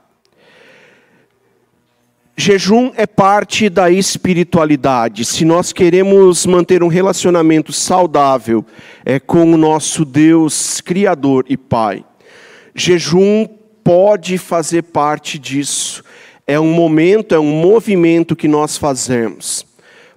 Jejum 2.38 2.92
é 2.98 3.08
parte 3.08 3.70
da 3.70 3.90
espiritualidade. 3.90 5.24
Se 5.24 5.46
nós 5.46 5.72
queremos 5.72 6.46
manter 6.46 6.84
um 6.84 6.90
relacionamento 6.90 7.72
saudável 7.72 8.66
é, 9.06 9.22
com 9.22 9.54
o 9.54 9.58
nosso 9.58 10.04
Deus 10.04 10.82
Criador 10.82 11.46
e 11.48 11.56
Pai, 11.56 12.04
jejum 12.74 13.48
pode 13.82 14.38
fazer 14.38 14.82
parte 14.82 15.40
disso. 15.40 16.04
É 16.48 16.60
um 16.60 16.72
momento, 16.72 17.34
é 17.34 17.40
um 17.40 17.60
movimento 17.60 18.36
que 18.36 18.48
nós 18.48 18.78
fazemos 18.78 19.66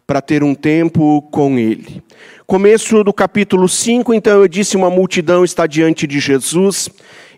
para 0.07 0.21
ter 0.21 0.43
um 0.43 0.55
tempo 0.55 1.23
com 1.31 1.59
Ele. 1.59 2.03
Começo 2.47 3.03
do 3.03 3.15
capítulo 3.15 3.67
5, 3.67 4.13
então 4.13 4.43
eu 4.43 4.47
disse: 4.47 4.77
uma 4.77 4.91
multidão 4.91 5.43
está 5.43 5.67
diante 5.67 6.07
de 6.07 6.21
Jesus. 6.21 6.91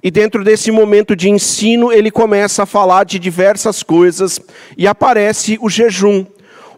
E 0.03 0.11
dentro 0.11 0.43
desse 0.43 0.73
momento 0.73 1.15
de 1.15 1.31
ensino, 1.31 1.93
ele 1.93 2.11
começa 2.11 2.65
a 2.65 2.67
falar 2.67 3.05
de 3.05 3.21
diversas 3.21 3.81
coisas 3.81 4.41
e 4.77 4.89
aparece 4.89 5.57
o 5.63 5.71
jejum. 5.71 6.27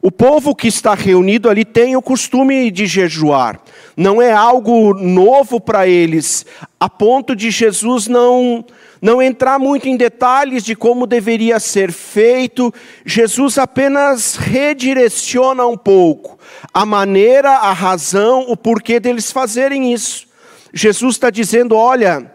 O 0.03 0.11
povo 0.11 0.55
que 0.55 0.69
está 0.69 0.93
reunido 0.93 1.49
ali 1.49 1.65
tem 1.65 1.97
o 1.97 2.03
costume 2.03 2.71
de 2.71 2.85
jejuar. 2.85 3.59
Não 3.97 4.21
é 4.21 4.33
algo 4.33 4.93
novo 4.93 5.59
para 5.59 5.89
eles, 5.89 6.45
a 6.79 6.91
ponto 6.91 7.35
de 7.35 7.51
Jesus 7.51 8.07
não 8.07 8.63
não 9.03 9.21
entrar 9.21 9.59
muito 9.59 9.89
em 9.89 9.97
detalhes 9.97 10.63
de 10.63 10.77
como 10.77 11.09
deveria 11.09 11.59
ser 11.59 11.91
feito. 11.91 12.73
Jesus 13.05 13.59
apenas 13.59 14.37
redireciona 14.37 15.67
um 15.67 15.77
pouco 15.77 16.39
a 16.73 16.87
maneira, 16.87 17.51
a 17.51 17.73
razão, 17.73 18.47
o 18.49 18.57
porquê 18.57 19.01
deles 19.01 19.33
fazerem 19.33 19.93
isso. 19.93 20.29
Jesus 20.73 21.17
está 21.17 21.31
dizendo: 21.31 21.75
olha, 21.75 22.31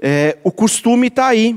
é, 0.00 0.38
o 0.42 0.50
costume 0.50 1.08
está 1.08 1.26
aí, 1.26 1.54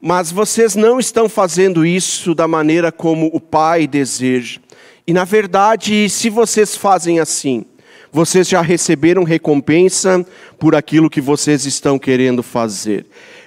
mas 0.00 0.30
vocês 0.30 0.76
não 0.76 1.00
estão 1.00 1.28
fazendo 1.28 1.84
isso 1.84 2.36
da 2.36 2.46
maneira 2.46 2.92
como 2.92 3.28
o 3.32 3.40
Pai 3.40 3.88
deseja. 3.88 4.60
E 5.04 5.12
na 5.12 5.24
verdade, 5.24 6.08
se 6.08 6.30
vocês 6.30 6.76
fazem 6.76 7.18
assim, 7.18 7.64
vocês 8.12 8.48
já 8.48 8.60
receberam 8.60 9.24
recompensa 9.24 10.24
por 10.58 10.74
aquilo 10.74 11.10
que 11.10 11.20
vocês 11.20 11.66
estão 11.66 11.98
querendo 11.98 12.42
fazer. 12.42 13.06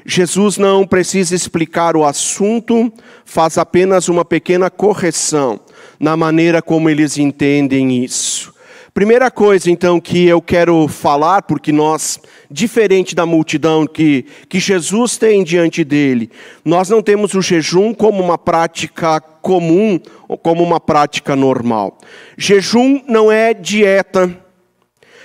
Jesus 0.10 0.58
não 0.58 0.88
precisa 0.88 1.36
explicar 1.36 1.96
o 1.96 2.04
assunto, 2.04 2.92
faz 3.24 3.60
apenas 3.60 4.10
uma 4.10 4.26
pequena 4.26 4.68
correção 4.68 5.60
na 6.00 6.18
maneira 6.18 6.64
como 6.64 6.90
eles 6.90 7.20
entendem 7.20 8.04
isso. 8.04 8.52
Primeira 8.92 9.30
coisa, 9.30 9.70
então, 9.70 10.00
que 10.00 10.26
eu 10.26 10.42
quero 10.42 10.88
falar, 10.88 11.44
porque 11.44 11.72
nós, 11.72 12.20
diferente 12.50 13.14
da 13.14 13.24
multidão 13.24 13.86
que, 13.86 14.26
que 14.50 14.60
Jesus 14.60 15.16
tem 15.16 15.44
diante 15.44 15.84
dele, 15.84 16.32
nós 16.66 16.90
não 16.90 17.04
temos 17.04 17.36
o 17.36 17.42
jejum 17.42 17.94
como 17.94 18.24
uma 18.24 18.38
prática 18.38 19.22
comum, 19.22 20.00
como 20.42 20.64
uma 20.64 20.80
prática 20.80 21.36
normal. 21.36 22.00
Jejum 22.36 23.04
não 23.08 23.32
é 23.32 23.54
dieta, 23.54 24.36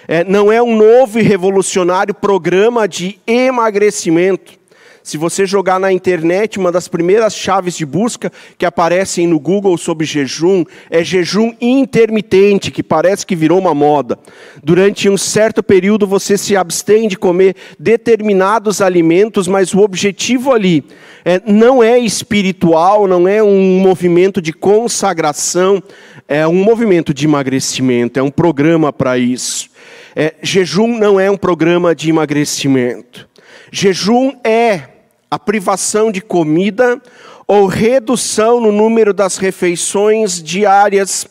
é, 0.07 0.23
não 0.25 0.53
é 0.53 0.63
um 0.63 0.77
novo 0.77 1.19
e 1.19 1.23
revolucionário 1.23 2.13
programa 2.13 2.87
de 2.87 3.19
emagrecimento. 3.27 4.63
Se 5.05 5.19
você 5.19 5.45
jogar 5.45 5.79
na 5.79 5.93
internet, 5.93 6.59
uma 6.59 6.73
das 6.73 6.89
primeiras 6.89 7.37
chaves 7.37 7.77
de 7.77 7.85
busca 7.85 8.33
que 8.57 8.65
aparecem 8.65 9.27
no 9.27 9.39
Google 9.39 9.77
sobre 9.77 10.07
jejum 10.07 10.65
é 10.91 11.05
jejum 11.05 11.53
intermitente, 11.61 12.71
que 12.71 12.83
parece 12.83 13.27
que 13.27 13.37
virou 13.37 13.59
uma 13.59 13.75
moda. 13.75 14.19
Durante 14.63 15.07
um 15.11 15.19
certo 15.19 15.63
período 15.63 16.07
você 16.07 16.39
se 16.39 16.57
abstém 16.57 17.07
de 17.07 17.19
comer 17.19 17.55
determinados 17.79 18.81
alimentos, 18.81 19.47
mas 19.47 19.75
o 19.75 19.81
objetivo 19.81 20.53
ali 20.53 20.83
é, 21.23 21.39
não 21.45 21.83
é 21.83 21.99
espiritual, 21.99 23.07
não 23.07 23.29
é 23.29 23.43
um 23.43 23.79
movimento 23.81 24.41
de 24.41 24.55
consagração, 24.55 25.83
é 26.27 26.49
um 26.49 26.65
movimento 26.65 27.13
de 27.13 27.27
emagrecimento, 27.27 28.19
é 28.19 28.23
um 28.23 28.31
programa 28.31 28.91
para 28.91 29.19
isso. 29.19 29.69
É, 30.17 30.33
jejum 30.43 30.97
não 30.97 31.21
é 31.21 31.31
um 31.31 31.37
programa 31.37 31.95
de 31.95 32.09
emagrecimento. 32.09 33.29
Jejum 33.71 34.33
é 34.43 34.94
a 35.35 35.39
privação 35.39 36.13
de 36.13 36.21
comida 36.21 37.03
ou 37.45 37.67
redução 37.67 38.61
no 38.61 38.71
número 38.71 39.13
das 39.13 39.37
refeições 39.37 40.41
diárias 40.41 41.27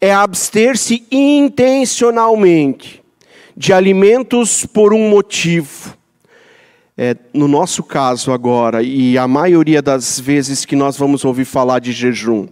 é 0.00 0.12
abster-se 0.12 1.06
intencionalmente 1.08 3.00
de 3.56 3.72
alimentos 3.72 4.66
por 4.66 4.92
um 4.92 5.08
motivo. 5.08 5.96
É, 6.98 7.16
no 7.32 7.46
nosso 7.46 7.84
caso 7.84 8.32
agora, 8.32 8.82
e 8.82 9.16
a 9.16 9.28
maioria 9.28 9.80
das 9.80 10.18
vezes 10.18 10.64
que 10.64 10.74
nós 10.74 10.96
vamos 10.96 11.24
ouvir 11.24 11.44
falar 11.44 11.78
de 11.78 11.92
jejum, 11.92 12.48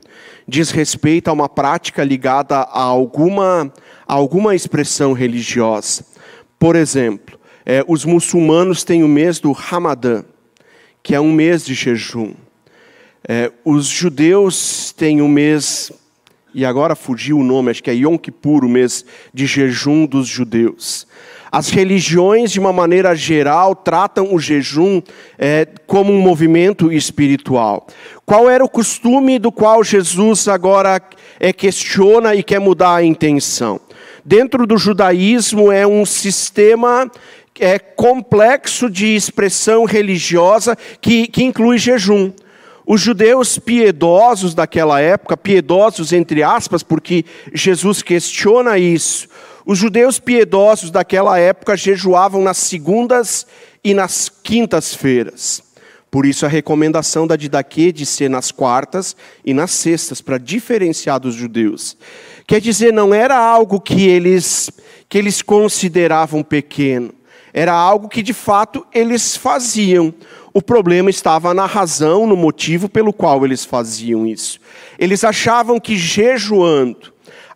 diz 0.46 0.70
respeito 0.70 1.26
a 1.26 1.32
uma 1.32 1.48
prática 1.48 2.04
ligada 2.04 2.58
a 2.58 2.80
alguma, 2.80 3.72
a 4.06 4.14
alguma 4.14 4.54
expressão 4.54 5.14
religiosa. 5.14 6.06
Por 6.60 6.76
exemplo, 6.76 7.36
é, 7.66 7.84
os 7.88 8.04
muçulmanos 8.04 8.84
têm 8.84 9.02
o 9.02 9.08
mês 9.08 9.40
do 9.40 9.50
Ramadã 9.50 10.22
que 11.02 11.14
é 11.14 11.20
um 11.20 11.32
mês 11.32 11.64
de 11.64 11.74
jejum. 11.74 12.34
É, 13.28 13.50
os 13.64 13.86
judeus 13.86 14.92
têm 14.96 15.22
um 15.22 15.28
mês, 15.28 15.92
e 16.54 16.64
agora 16.64 16.94
fugiu 16.94 17.38
o 17.38 17.44
nome, 17.44 17.70
acho 17.70 17.82
que 17.82 17.90
é 17.90 17.94
Yom 17.94 18.16
Kippur, 18.16 18.64
o 18.64 18.68
mês 18.68 19.04
de 19.32 19.46
jejum 19.46 20.06
dos 20.06 20.26
judeus. 20.26 21.06
As 21.50 21.68
religiões, 21.68 22.50
de 22.50 22.58
uma 22.58 22.72
maneira 22.72 23.14
geral, 23.14 23.74
tratam 23.74 24.34
o 24.34 24.38
jejum 24.38 25.02
é, 25.38 25.66
como 25.86 26.10
um 26.10 26.20
movimento 26.20 26.90
espiritual. 26.90 27.86
Qual 28.24 28.48
era 28.48 28.64
o 28.64 28.68
costume 28.68 29.38
do 29.38 29.52
qual 29.52 29.84
Jesus 29.84 30.48
agora 30.48 30.98
é, 31.38 31.52
questiona 31.52 32.34
e 32.34 32.42
quer 32.42 32.58
mudar 32.58 32.94
a 32.94 33.04
intenção? 33.04 33.78
Dentro 34.24 34.66
do 34.66 34.78
judaísmo 34.78 35.70
é 35.70 35.86
um 35.86 36.06
sistema 36.06 37.10
é, 37.58 37.78
complexo 37.78 38.88
de 38.88 39.14
expressão 39.14 39.84
religiosa 39.84 40.76
que, 41.00 41.26
que 41.26 41.44
inclui 41.44 41.78
jejum. 41.78 42.32
Os 42.86 43.00
judeus 43.00 43.58
piedosos 43.58 44.54
daquela 44.54 45.00
época, 45.00 45.36
piedosos 45.36 46.12
entre 46.12 46.42
aspas, 46.42 46.82
porque 46.82 47.24
Jesus 47.52 48.02
questiona 48.02 48.76
isso. 48.78 49.28
Os 49.64 49.78
judeus 49.78 50.18
piedosos 50.18 50.90
daquela 50.90 51.38
época 51.38 51.76
jejuavam 51.76 52.42
nas 52.42 52.58
segundas 52.58 53.46
e 53.84 53.94
nas 53.94 54.28
quintas-feiras. 54.28 55.62
Por 56.10 56.26
isso 56.26 56.44
a 56.44 56.48
recomendação 56.48 57.26
da 57.26 57.36
Didaquê 57.36 57.92
de 57.92 58.04
ser 58.04 58.28
nas 58.28 58.50
quartas 58.50 59.16
e 59.44 59.54
nas 59.54 59.70
sextas, 59.70 60.20
para 60.20 60.36
diferenciar 60.36 61.18
dos 61.18 61.34
judeus. 61.34 61.96
Quer 62.46 62.60
dizer, 62.60 62.92
não 62.92 63.14
era 63.14 63.38
algo 63.38 63.80
que 63.80 64.06
eles, 64.08 64.70
que 65.08 65.16
eles 65.16 65.40
consideravam 65.40 66.42
pequeno. 66.42 67.14
Era 67.52 67.72
algo 67.72 68.08
que 68.08 68.22
de 68.22 68.32
fato 68.32 68.86
eles 68.92 69.36
faziam. 69.36 70.14
O 70.54 70.62
problema 70.62 71.10
estava 71.10 71.54
na 71.54 71.66
razão, 71.66 72.26
no 72.26 72.36
motivo 72.36 72.88
pelo 72.88 73.12
qual 73.12 73.44
eles 73.44 73.64
faziam 73.64 74.26
isso. 74.26 74.58
Eles 74.98 75.24
achavam 75.24 75.80
que 75.80 75.96
jejuando, 75.96 77.12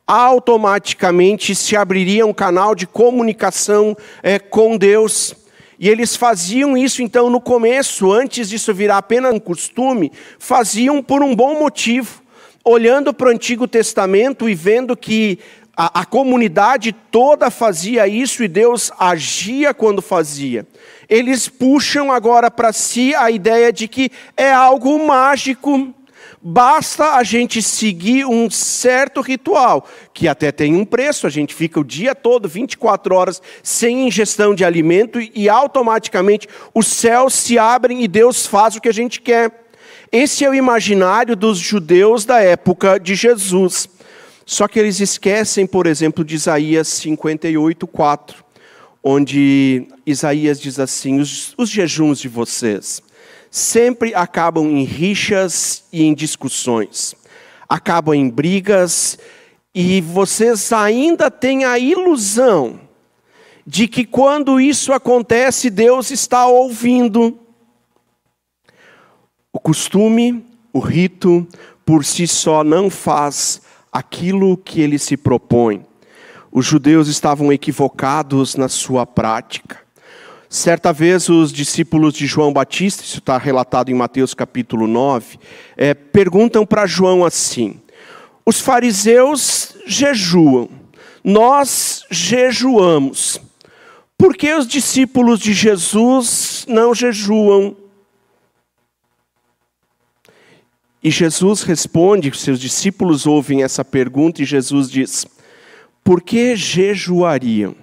automaticamente 0.06 1.54
se 1.54 1.76
abriria 1.76 2.24
um 2.24 2.32
canal 2.32 2.74
de 2.74 2.86
comunicação 2.86 3.96
é, 4.22 4.38
com 4.38 4.76
Deus. 4.76 5.34
E 5.78 5.88
eles 5.88 6.16
faziam 6.16 6.76
isso 6.76 7.02
então 7.02 7.28
no 7.28 7.40
começo, 7.40 8.10
antes 8.10 8.48
disso 8.48 8.72
virar 8.72 8.98
apenas 8.98 9.34
um 9.34 9.38
costume, 9.38 10.10
faziam 10.38 11.02
por 11.02 11.22
um 11.22 11.34
bom 11.34 11.58
motivo. 11.58 12.22
Olhando 12.64 13.14
para 13.14 13.28
o 13.28 13.30
Antigo 13.30 13.68
Testamento 13.68 14.48
e 14.48 14.54
vendo 14.54 14.96
que 14.96 15.38
a, 15.76 16.00
a 16.00 16.04
comunidade 16.06 16.92
toda 16.92 17.50
fazia 17.50 18.08
isso 18.08 18.42
e 18.42 18.48
Deus 18.48 18.90
agia 18.98 19.74
quando 19.74 20.00
fazia. 20.00 20.66
Eles 21.08 21.48
puxam 21.48 22.10
agora 22.10 22.50
para 22.50 22.72
si 22.72 23.14
a 23.14 23.30
ideia 23.30 23.70
de 23.72 23.86
que 23.86 24.10
é 24.36 24.50
algo 24.50 25.06
mágico, 25.06 25.94
basta 26.40 27.16
a 27.16 27.22
gente 27.22 27.60
seguir 27.60 28.24
um 28.24 28.48
certo 28.48 29.20
ritual, 29.20 29.86
que 30.14 30.26
até 30.26 30.50
tem 30.50 30.74
um 30.74 30.84
preço, 30.84 31.26
a 31.26 31.30
gente 31.30 31.54
fica 31.54 31.78
o 31.78 31.84
dia 31.84 32.14
todo, 32.14 32.48
24 32.48 33.14
horas, 33.14 33.42
sem 33.62 34.06
ingestão 34.06 34.54
de 34.54 34.64
alimento 34.64 35.20
e 35.20 35.48
automaticamente 35.48 36.48
os 36.74 36.86
céus 36.86 37.34
se 37.34 37.58
abrem 37.58 38.02
e 38.02 38.08
Deus 38.08 38.46
faz 38.46 38.76
o 38.76 38.80
que 38.80 38.88
a 38.88 38.94
gente 38.94 39.20
quer. 39.20 39.66
Esse 40.10 40.44
é 40.44 40.48
o 40.48 40.54
imaginário 40.54 41.36
dos 41.36 41.58
judeus 41.58 42.24
da 42.24 42.40
época 42.40 42.98
de 42.98 43.14
Jesus. 43.14 43.88
Só 44.48 44.68
que 44.68 44.78
eles 44.78 45.00
esquecem, 45.00 45.66
por 45.66 45.88
exemplo, 45.88 46.24
de 46.24 46.36
Isaías 46.36 46.86
58, 46.86 47.84
4, 47.84 48.44
onde 49.02 49.88
Isaías 50.06 50.60
diz 50.60 50.78
assim: 50.78 51.18
os, 51.18 51.52
os 51.58 51.68
jejuns 51.68 52.20
de 52.20 52.28
vocês 52.28 53.02
sempre 53.50 54.14
acabam 54.14 54.70
em 54.70 54.84
rixas 54.84 55.82
e 55.92 56.04
em 56.04 56.14
discussões, 56.14 57.16
acabam 57.68 58.14
em 58.14 58.30
brigas, 58.30 59.18
e 59.74 60.00
vocês 60.00 60.72
ainda 60.72 61.28
têm 61.28 61.64
a 61.64 61.76
ilusão 61.76 62.78
de 63.66 63.88
que 63.88 64.04
quando 64.04 64.60
isso 64.60 64.92
acontece, 64.92 65.70
Deus 65.70 66.12
está 66.12 66.46
ouvindo. 66.46 67.36
O 69.52 69.58
costume, 69.58 70.46
o 70.72 70.78
rito, 70.78 71.46
por 71.84 72.04
si 72.04 72.28
só 72.28 72.62
não 72.62 72.88
faz 72.88 73.65
aquilo 73.96 74.58
que 74.58 74.82
ele 74.82 74.98
se 74.98 75.16
propõe. 75.16 75.82
Os 76.52 76.66
judeus 76.66 77.08
estavam 77.08 77.50
equivocados 77.50 78.54
na 78.54 78.68
sua 78.68 79.06
prática. 79.06 79.78
Certa 80.50 80.92
vez, 80.92 81.28
os 81.30 81.50
discípulos 81.50 82.12
de 82.12 82.26
João 82.26 82.52
Batista, 82.52 83.02
isso 83.02 83.18
está 83.18 83.38
relatado 83.38 83.90
em 83.90 83.94
Mateus 83.94 84.34
capítulo 84.34 84.86
9, 84.86 85.38
é, 85.76 85.94
perguntam 85.94 86.66
para 86.66 86.86
João 86.86 87.24
assim: 87.24 87.80
os 88.44 88.60
fariseus 88.60 89.74
jejuam, 89.86 90.68
nós 91.24 92.04
jejuamos, 92.10 93.40
por 94.18 94.36
que 94.36 94.52
os 94.52 94.66
discípulos 94.66 95.40
de 95.40 95.54
Jesus 95.54 96.66
não 96.68 96.94
jejuam? 96.94 97.74
E 101.06 101.10
Jesus 101.12 101.62
responde, 101.62 102.36
seus 102.36 102.58
discípulos 102.58 103.26
ouvem 103.28 103.62
essa 103.62 103.84
pergunta 103.84 104.42
e 104.42 104.44
Jesus 104.44 104.90
diz: 104.90 105.24
Por 106.02 106.20
que 106.20 106.56
jejuariam? 106.56 107.76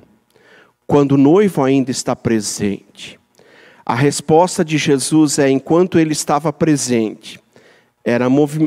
quando 0.85 1.13
o 1.13 1.17
noivo 1.17 1.63
ainda 1.63 1.89
está 1.89 2.17
presente? 2.17 3.17
A 3.85 3.95
resposta 3.95 4.65
de 4.65 4.77
Jesus 4.77 5.39
é: 5.39 5.49
enquanto 5.49 5.97
ele 5.97 6.11
estava 6.11 6.51
presente, 6.51 7.39
era, 8.03 8.25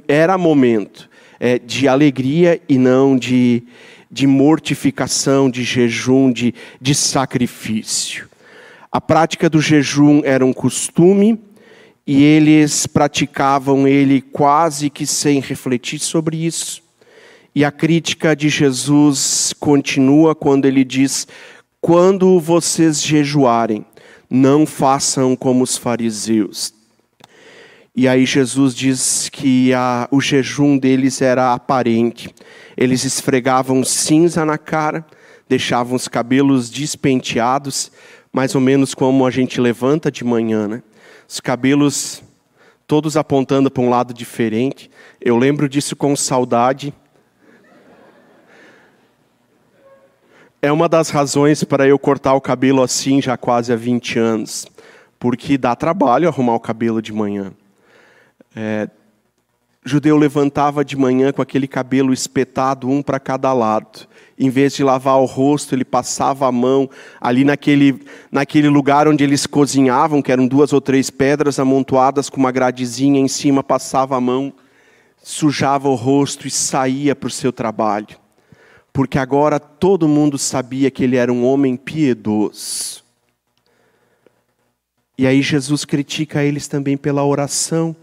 era 0.08 0.38
momento 0.38 1.10
é, 1.38 1.58
de 1.58 1.86
alegria 1.86 2.58
e 2.66 2.78
não 2.78 3.14
de, 3.14 3.62
de 4.10 4.26
mortificação, 4.26 5.50
de 5.50 5.64
jejum, 5.64 6.32
de, 6.32 6.54
de 6.80 6.94
sacrifício. 6.94 8.26
A 8.90 9.02
prática 9.02 9.50
do 9.50 9.60
jejum 9.60 10.22
era 10.25 10.46
um 10.46 10.54
costume 10.54 11.38
e 12.06 12.22
eles 12.22 12.86
praticavam 12.86 13.88
ele 13.88 14.20
quase 14.20 14.88
que 14.88 15.04
sem 15.04 15.40
refletir 15.40 15.98
sobre 15.98 16.46
isso. 16.46 16.80
E 17.52 17.64
a 17.64 17.72
crítica 17.72 18.36
de 18.36 18.48
Jesus 18.48 19.52
continua 19.58 20.34
quando 20.34 20.66
ele 20.66 20.84
diz: 20.84 21.26
quando 21.80 22.38
vocês 22.38 23.02
jejuarem, 23.02 23.84
não 24.30 24.64
façam 24.64 25.34
como 25.34 25.64
os 25.64 25.76
fariseus. 25.76 26.72
E 27.94 28.06
aí 28.06 28.26
Jesus 28.26 28.75
diz 28.75 29.30
que 29.30 29.72
a, 29.72 30.06
o 30.10 30.20
jejum 30.20 30.76
deles 30.76 31.22
era 31.22 31.54
aparente. 31.54 32.32
Eles 32.76 33.04
esfregavam 33.04 33.82
cinza 33.82 34.44
na 34.44 34.58
cara, 34.58 35.04
deixavam 35.48 35.96
os 35.96 36.06
cabelos 36.06 36.68
despenteados, 36.68 37.90
mais 38.30 38.54
ou 38.54 38.60
menos 38.60 38.92
como 38.92 39.25
a 39.25 39.30
gente 39.30 39.58
levanta 39.58 40.10
de 40.10 40.22
manhã, 40.25 40.68
né? 40.68 40.82
Os 41.28 41.40
cabelos 41.40 42.23
todos 42.87 43.16
apontando 43.16 43.71
para 43.71 43.83
um 43.83 43.90
lado 43.90 44.14
diferente. 44.14 44.90
Eu 45.21 45.37
lembro 45.37 45.68
disso 45.68 45.97
com 45.97 46.14
saudade. 46.14 46.95
É 50.62 50.71
uma 50.71 50.88
das 50.88 51.11
razões 51.11 51.64
para 51.64 51.87
eu 51.87 51.99
cortar 51.99 52.35
o 52.35 52.40
cabelo 52.40 52.83
assim 52.83 53.21
já 53.21 53.37
quase 53.37 53.73
há 53.73 53.76
20 53.76 54.18
anos, 54.18 54.66
porque 55.18 55.59
dá 55.59 55.76
trabalho 55.76 56.28
arrumar 56.28 56.54
o 56.54 56.61
cabelo 56.61 57.02
de 57.02 57.12
manhã. 57.12 57.52
É, 58.54 58.88
judeu 59.84 60.17
levantava 60.17 60.84
de 60.84 60.97
manhã 60.97 61.32
com 61.32 61.43
aquele 61.43 61.69
cabelo 61.69 62.12
espetado, 62.12 62.89
um 62.89 63.02
para 63.02 63.21
cada 63.21 63.52
lado. 63.52 64.08
Em 64.38 64.50
vez 64.50 64.75
de 64.75 64.84
lavar 64.84 65.18
o 65.18 65.25
rosto, 65.25 65.75
ele 65.75 65.84
passava 65.84 66.46
a 66.46 66.52
mão 66.52 66.90
ali 67.20 67.44
naquele, 67.44 68.02
naquele 68.30 68.68
lugar 68.68 69.08
onde 69.08 69.25
eles 69.25 69.46
cozinhavam, 69.46 70.20
que 70.20 70.30
eram 70.30 70.46
duas 70.46 70.72
ou 70.72 70.80
três 70.80 71.08
pedras 71.08 71.58
amontoadas 71.58 72.28
com 72.28 72.38
uma 72.38 72.52
gradezinha 72.52 73.18
em 73.18 73.28
cima, 73.28 73.62
passava 73.62 74.16
a 74.16 74.20
mão, 74.20 74.52
sujava 75.22 75.88
o 75.88 75.94
rosto 75.94 76.46
e 76.46 76.50
saía 76.50 77.16
para 77.16 77.28
o 77.28 77.30
seu 77.30 77.52
trabalho 77.52 78.16
porque 78.96 79.18
agora 79.18 79.60
todo 79.60 80.08
mundo 80.08 80.38
sabia 80.38 80.90
que 80.90 81.04
ele 81.04 81.16
era 81.16 81.30
um 81.30 81.44
homem 81.44 81.76
piedoso. 81.76 83.04
E 85.18 85.26
aí 85.26 85.42
Jesus 85.42 85.84
critica 85.84 86.42
eles 86.42 86.66
também 86.66 86.96
pela 86.96 87.22
oração. 87.22 87.94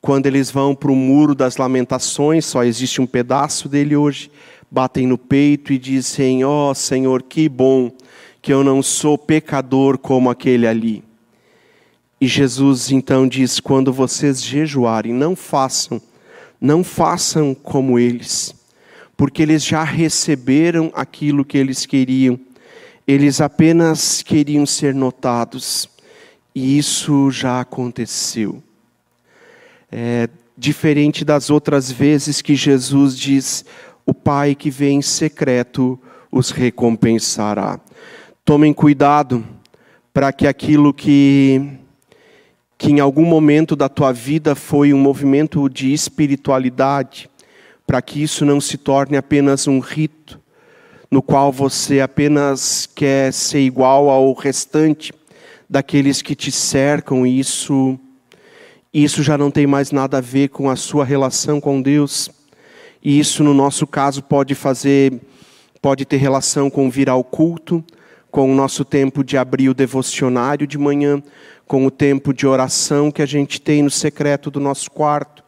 Quando 0.00 0.26
eles 0.26 0.50
vão 0.50 0.74
para 0.74 0.90
o 0.90 0.96
muro 0.96 1.32
das 1.32 1.58
lamentações, 1.58 2.44
só 2.44 2.64
existe 2.64 3.00
um 3.00 3.06
pedaço 3.06 3.68
dele 3.68 3.94
hoje, 3.94 4.32
batem 4.72 5.06
no 5.06 5.16
peito 5.16 5.72
e 5.72 5.78
dizem: 5.78 6.42
Ó 6.44 6.70
oh, 6.70 6.74
Senhor, 6.74 7.22
que 7.22 7.48
bom 7.48 7.92
que 8.40 8.52
eu 8.52 8.64
não 8.64 8.82
sou 8.82 9.16
pecador 9.16 9.98
como 9.98 10.30
aquele 10.30 10.66
ali. 10.66 11.04
E 12.20 12.26
Jesus 12.26 12.90
então 12.90 13.28
diz: 13.28 13.60
quando 13.60 13.92
vocês 13.92 14.42
jejuarem, 14.42 15.12
não 15.12 15.36
façam, 15.36 16.02
não 16.60 16.82
façam 16.82 17.54
como 17.54 17.98
eles 17.98 18.60
porque 19.22 19.40
eles 19.40 19.64
já 19.64 19.84
receberam 19.84 20.90
aquilo 20.94 21.44
que 21.44 21.56
eles 21.56 21.86
queriam, 21.86 22.40
eles 23.06 23.40
apenas 23.40 24.20
queriam 24.20 24.66
ser 24.66 24.92
notados, 24.92 25.88
e 26.52 26.76
isso 26.76 27.30
já 27.30 27.60
aconteceu. 27.60 28.60
É, 29.92 30.28
diferente 30.58 31.24
das 31.24 31.50
outras 31.50 31.88
vezes 31.88 32.42
que 32.42 32.56
Jesus 32.56 33.16
diz: 33.16 33.64
o 34.04 34.12
Pai 34.12 34.54
que 34.54 34.70
vem 34.70 34.98
em 34.98 35.02
secreto 35.02 35.98
os 36.30 36.50
recompensará. 36.50 37.78
Tomem 38.44 38.72
cuidado 38.72 39.44
para 40.12 40.32
que 40.32 40.46
aquilo 40.46 40.92
que, 40.92 41.70
que 42.76 42.90
em 42.90 43.00
algum 43.00 43.24
momento 43.24 43.76
da 43.76 43.88
tua 43.88 44.12
vida 44.12 44.54
foi 44.54 44.92
um 44.92 44.98
movimento 44.98 45.68
de 45.68 45.92
espiritualidade, 45.92 47.30
para 47.86 48.02
que 48.02 48.22
isso 48.22 48.44
não 48.44 48.60
se 48.60 48.76
torne 48.76 49.16
apenas 49.16 49.66
um 49.66 49.78
rito, 49.78 50.40
no 51.10 51.22
qual 51.22 51.52
você 51.52 52.00
apenas 52.00 52.86
quer 52.86 53.32
ser 53.32 53.60
igual 53.60 54.08
ao 54.08 54.32
restante 54.32 55.12
daqueles 55.68 56.20
que 56.20 56.34
te 56.34 56.50
cercam, 56.50 57.26
e 57.26 57.38
isso, 57.38 57.98
isso 58.92 59.22
já 59.22 59.38
não 59.38 59.50
tem 59.50 59.66
mais 59.66 59.90
nada 59.90 60.18
a 60.18 60.20
ver 60.20 60.48
com 60.48 60.68
a 60.68 60.76
sua 60.76 61.04
relação 61.04 61.60
com 61.60 61.80
Deus. 61.80 62.30
E 63.02 63.18
isso, 63.18 63.42
no 63.42 63.52
nosso 63.52 63.86
caso, 63.86 64.22
pode 64.22 64.54
fazer, 64.54 65.20
pode 65.80 66.04
ter 66.04 66.16
relação 66.16 66.70
com 66.70 66.90
vir 66.90 67.08
ao 67.08 67.24
culto, 67.24 67.84
com 68.30 68.50
o 68.50 68.54
nosso 68.54 68.84
tempo 68.84 69.24
de 69.24 69.36
abrir 69.36 69.68
o 69.68 69.74
devocionário 69.74 70.66
de 70.66 70.78
manhã, 70.78 71.22
com 71.66 71.84
o 71.84 71.90
tempo 71.90 72.32
de 72.32 72.46
oração 72.46 73.10
que 73.10 73.22
a 73.22 73.26
gente 73.26 73.60
tem 73.60 73.82
no 73.82 73.90
secreto 73.90 74.50
do 74.50 74.60
nosso 74.60 74.90
quarto 74.90 75.42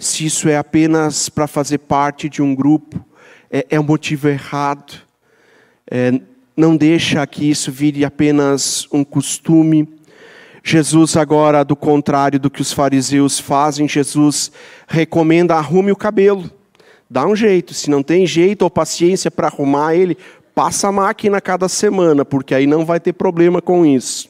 se 0.00 0.24
isso 0.24 0.48
é 0.48 0.56
apenas 0.56 1.28
para 1.28 1.46
fazer 1.46 1.78
parte 1.78 2.26
de 2.26 2.40
um 2.40 2.54
grupo, 2.54 3.04
é, 3.50 3.66
é 3.68 3.78
um 3.78 3.82
motivo 3.84 4.28
errado. 4.28 4.94
É, 5.88 6.18
não 6.56 6.74
deixa 6.74 7.24
que 7.26 7.48
isso 7.48 7.70
vire 7.70 8.02
apenas 8.02 8.88
um 8.90 9.04
costume. 9.04 9.86
Jesus, 10.64 11.18
agora, 11.18 11.62
do 11.62 11.76
contrário 11.76 12.40
do 12.40 12.50
que 12.50 12.62
os 12.62 12.72
fariseus 12.72 13.38
fazem, 13.38 13.86
Jesus 13.86 14.50
recomenda: 14.88 15.54
arrume 15.54 15.92
o 15.92 15.96
cabelo, 15.96 16.50
dá 17.10 17.26
um 17.26 17.34
jeito. 17.34 17.74
Se 17.74 17.90
não 17.90 18.02
tem 18.02 18.24
jeito 18.24 18.62
ou 18.62 18.70
paciência 18.70 19.30
para 19.30 19.48
arrumar 19.48 19.94
ele, 19.96 20.16
passa 20.54 20.88
a 20.88 20.92
máquina 20.92 21.40
cada 21.40 21.68
semana, 21.68 22.24
porque 22.24 22.54
aí 22.54 22.66
não 22.66 22.84
vai 22.84 23.00
ter 23.00 23.12
problema 23.12 23.60
com 23.60 23.84
isso. 23.84 24.28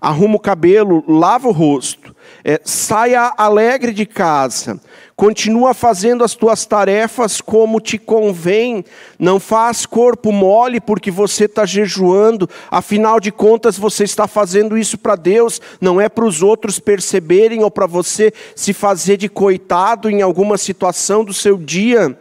Arruma 0.00 0.36
o 0.36 0.40
cabelo, 0.40 1.04
lava 1.06 1.48
o 1.48 1.52
rosto, 1.52 2.14
é, 2.44 2.60
saia 2.64 3.32
alegre 3.36 3.92
de 3.92 4.06
casa, 4.06 4.80
Continua 5.20 5.74
fazendo 5.74 6.24
as 6.24 6.34
tuas 6.34 6.64
tarefas 6.64 7.42
como 7.42 7.78
te 7.78 7.98
convém. 7.98 8.82
Não 9.18 9.38
faz 9.38 9.84
corpo 9.84 10.32
mole 10.32 10.80
porque 10.80 11.10
você 11.10 11.44
está 11.44 11.66
jejuando. 11.66 12.48
Afinal 12.70 13.20
de 13.20 13.30
contas, 13.30 13.76
você 13.76 14.04
está 14.04 14.26
fazendo 14.26 14.78
isso 14.78 14.96
para 14.96 15.16
Deus. 15.16 15.60
Não 15.78 16.00
é 16.00 16.08
para 16.08 16.24
os 16.24 16.42
outros 16.42 16.78
perceberem 16.78 17.62
ou 17.62 17.70
para 17.70 17.86
você 17.86 18.32
se 18.56 18.72
fazer 18.72 19.18
de 19.18 19.28
coitado 19.28 20.08
em 20.08 20.22
alguma 20.22 20.56
situação 20.56 21.22
do 21.22 21.34
seu 21.34 21.58
dia. 21.58 22.18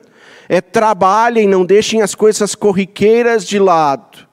É, 0.49 0.59
trabalhem, 0.59 1.47
não 1.47 1.65
deixem 1.65 2.01
as 2.01 2.13
coisas 2.13 2.53
corriqueiras 2.53 3.47
de 3.47 3.59
lado. 3.59 4.27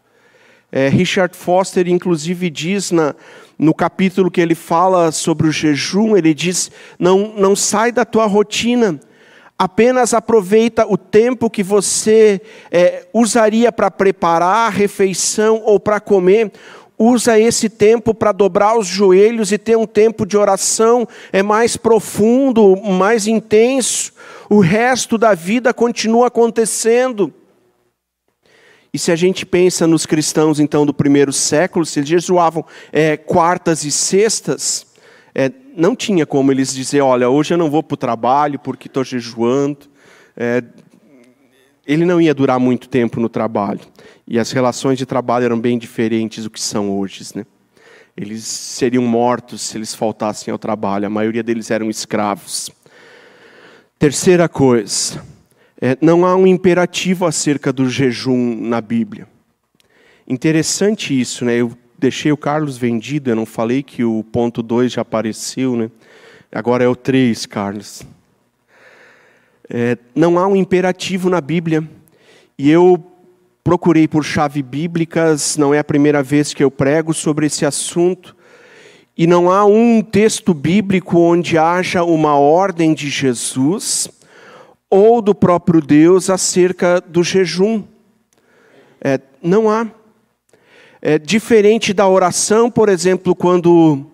É, 0.72 0.88
Richard 0.88 1.36
Foster, 1.36 1.86
inclusive, 1.86 2.50
diz 2.50 2.90
na, 2.90 3.14
no 3.58 3.74
capítulo 3.74 4.30
que 4.30 4.40
ele 4.40 4.54
fala 4.54 5.10
sobre 5.10 5.48
o 5.48 5.52
jejum, 5.52 6.16
ele 6.16 6.34
diz: 6.34 6.70
não, 6.98 7.32
não 7.36 7.56
sai 7.56 7.90
da 7.90 8.04
tua 8.04 8.26
rotina. 8.26 9.00
Apenas 9.58 10.12
aproveita 10.12 10.86
o 10.86 10.98
tempo 10.98 11.48
que 11.48 11.62
você 11.62 12.42
é, 12.70 13.06
usaria 13.14 13.72
para 13.72 13.90
preparar 13.90 14.66
a 14.66 14.70
refeição 14.70 15.62
ou 15.64 15.80
para 15.80 15.98
comer. 15.98 16.52
Usa 16.98 17.38
esse 17.38 17.68
tempo 17.68 18.14
para 18.14 18.32
dobrar 18.32 18.78
os 18.78 18.86
joelhos 18.86 19.52
e 19.52 19.58
ter 19.58 19.76
um 19.76 19.86
tempo 19.86 20.26
de 20.26 20.36
oração 20.36 21.08
é 21.32 21.42
mais 21.42 21.76
profundo, 21.76 22.76
mais 22.76 23.26
intenso. 23.26 24.12
O 24.48 24.60
resto 24.60 25.16
da 25.16 25.34
vida 25.34 25.72
continua 25.72 26.26
acontecendo. 26.26 27.32
E 28.96 28.98
se 28.98 29.12
a 29.12 29.16
gente 29.16 29.44
pensa 29.44 29.86
nos 29.86 30.06
cristãos 30.06 30.58
então 30.58 30.86
do 30.86 30.94
primeiro 30.94 31.30
século, 31.30 31.84
se 31.84 31.98
eles 31.98 32.08
jejuavam 32.08 32.64
é, 32.90 33.14
quartas 33.14 33.84
e 33.84 33.90
sextas, 33.90 34.86
é, 35.34 35.52
não 35.76 35.94
tinha 35.94 36.24
como 36.24 36.50
eles 36.50 36.74
dizer, 36.74 37.02
olha, 37.02 37.28
hoje 37.28 37.52
eu 37.52 37.58
não 37.58 37.70
vou 37.70 37.82
para 37.82 37.92
o 37.92 37.98
trabalho 37.98 38.58
porque 38.58 38.86
estou 38.86 39.04
jejuando. 39.04 39.80
É, 40.34 40.64
ele 41.86 42.06
não 42.06 42.18
ia 42.22 42.32
durar 42.32 42.58
muito 42.58 42.88
tempo 42.88 43.20
no 43.20 43.28
trabalho. 43.28 43.80
E 44.26 44.38
as 44.38 44.50
relações 44.50 44.96
de 44.96 45.04
trabalho 45.04 45.44
eram 45.44 45.60
bem 45.60 45.76
diferentes 45.76 46.44
do 46.44 46.50
que 46.50 46.58
são 46.58 46.98
hoje. 46.98 47.22
Né? 47.34 47.44
Eles 48.16 48.44
seriam 48.44 49.02
mortos 49.02 49.60
se 49.60 49.76
eles 49.76 49.94
faltassem 49.94 50.50
ao 50.50 50.58
trabalho. 50.58 51.04
A 51.04 51.10
maioria 51.10 51.42
deles 51.42 51.70
eram 51.70 51.90
escravos. 51.90 52.70
Terceira 53.98 54.48
coisa, 54.48 55.22
é, 55.80 55.96
não 56.00 56.24
há 56.24 56.34
um 56.34 56.46
imperativo 56.46 57.26
acerca 57.26 57.72
do 57.72 57.88
jejum 57.88 58.56
na 58.60 58.80
Bíblia. 58.80 59.28
Interessante 60.26 61.18
isso, 61.18 61.44
né? 61.44 61.56
Eu 61.56 61.72
deixei 61.98 62.32
o 62.32 62.36
Carlos 62.36 62.78
vendido, 62.78 63.30
eu 63.30 63.36
não 63.36 63.46
falei 63.46 63.82
que 63.82 64.02
o 64.02 64.24
ponto 64.24 64.62
2 64.62 64.92
já 64.92 65.02
apareceu, 65.02 65.76
né? 65.76 65.90
Agora 66.50 66.82
é 66.82 66.88
o 66.88 66.96
3, 66.96 67.44
Carlos. 67.46 68.02
É, 69.68 69.98
não 70.14 70.38
há 70.38 70.46
um 70.46 70.56
imperativo 70.56 71.28
na 71.28 71.40
Bíblia. 71.40 71.86
E 72.58 72.70
eu 72.70 73.04
procurei 73.62 74.08
por 74.08 74.24
chave 74.24 74.62
bíblicas, 74.62 75.56
não 75.56 75.74
é 75.74 75.78
a 75.78 75.84
primeira 75.84 76.22
vez 76.22 76.54
que 76.54 76.64
eu 76.64 76.70
prego 76.70 77.12
sobre 77.12 77.46
esse 77.46 77.66
assunto. 77.66 78.34
E 79.18 79.26
não 79.26 79.50
há 79.50 79.64
um 79.64 80.02
texto 80.02 80.54
bíblico 80.54 81.18
onde 81.18 81.58
haja 81.58 82.04
uma 82.04 82.36
ordem 82.36 82.94
de 82.94 83.08
Jesus 83.08 84.08
ou 84.90 85.20
do 85.20 85.34
próprio 85.34 85.80
Deus 85.80 86.30
acerca 86.30 87.00
do 87.00 87.22
jejum. 87.22 87.82
É, 89.00 89.20
não 89.42 89.68
há. 89.68 89.86
É 91.02 91.18
diferente 91.18 91.92
da 91.92 92.08
oração, 92.08 92.70
por 92.70 92.88
exemplo, 92.88 93.34
quando, 93.34 94.04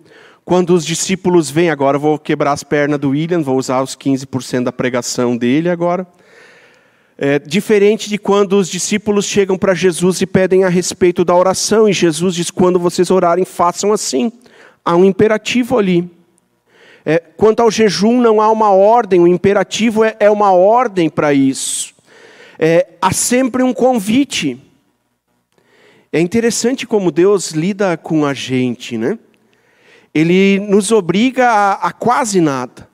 quando 0.43 0.73
os 0.73 0.85
discípulos 0.85 1.49
vêm, 1.49 1.69
agora 1.69 1.97
vou 1.97 2.19
quebrar 2.19 2.51
as 2.51 2.63
pernas 2.63 2.99
do 2.99 3.09
William, 3.09 3.41
vou 3.41 3.57
usar 3.57 3.81
os 3.81 3.95
15% 3.95 4.63
da 4.63 4.71
pregação 4.71 5.35
dele 5.37 5.69
agora. 5.69 6.05
É 7.17 7.39
diferente 7.39 8.09
de 8.09 8.17
quando 8.17 8.53
os 8.57 8.67
discípulos 8.67 9.25
chegam 9.25 9.57
para 9.57 9.73
Jesus 9.73 10.19
e 10.21 10.25
pedem 10.25 10.63
a 10.63 10.69
respeito 10.69 11.23
da 11.23 11.35
oração, 11.35 11.87
e 11.87 11.93
Jesus 11.93 12.35
diz: 12.35 12.51
quando 12.51 12.79
vocês 12.79 13.11
orarem, 13.11 13.45
façam 13.45 13.93
assim. 13.93 14.31
Há 14.83 14.95
um 14.95 15.05
imperativo 15.05 15.77
ali. 15.77 16.09
É, 17.05 17.19
quanto 17.19 17.61
ao 17.61 17.69
jejum, 17.69 18.21
não 18.21 18.41
há 18.41 18.49
uma 18.49 18.71
ordem, 18.71 19.19
o 19.19 19.27
imperativo 19.27 20.03
é, 20.03 20.15
é 20.19 20.31
uma 20.31 20.53
ordem 20.53 21.09
para 21.09 21.33
isso. 21.33 21.93
É, 22.57 22.87
há 23.01 23.11
sempre 23.11 23.61
um 23.61 23.73
convite. 23.73 24.57
É 26.11 26.19
interessante 26.19 26.87
como 26.87 27.11
Deus 27.11 27.51
lida 27.51 27.97
com 27.97 28.25
a 28.25 28.33
gente, 28.33 28.97
né? 28.97 29.19
Ele 30.13 30.59
nos 30.59 30.91
obriga 30.91 31.49
a, 31.49 31.73
a 31.87 31.91
quase 31.91 32.39
nada. 32.39 32.87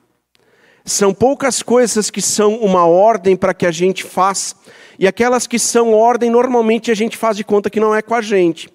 São 0.84 1.14
poucas 1.14 1.62
coisas 1.62 2.10
que 2.10 2.22
são 2.22 2.56
uma 2.56 2.86
ordem 2.86 3.36
para 3.36 3.54
que 3.54 3.66
a 3.66 3.70
gente 3.70 4.02
faça, 4.02 4.56
e 4.98 5.06
aquelas 5.06 5.46
que 5.46 5.58
são 5.58 5.92
ordem, 5.92 6.30
normalmente 6.30 6.90
a 6.90 6.94
gente 6.94 7.16
faz 7.16 7.36
de 7.36 7.44
conta 7.44 7.70
que 7.70 7.78
não 7.78 7.94
é 7.94 8.02
com 8.02 8.14
a 8.14 8.20
gente 8.20 8.68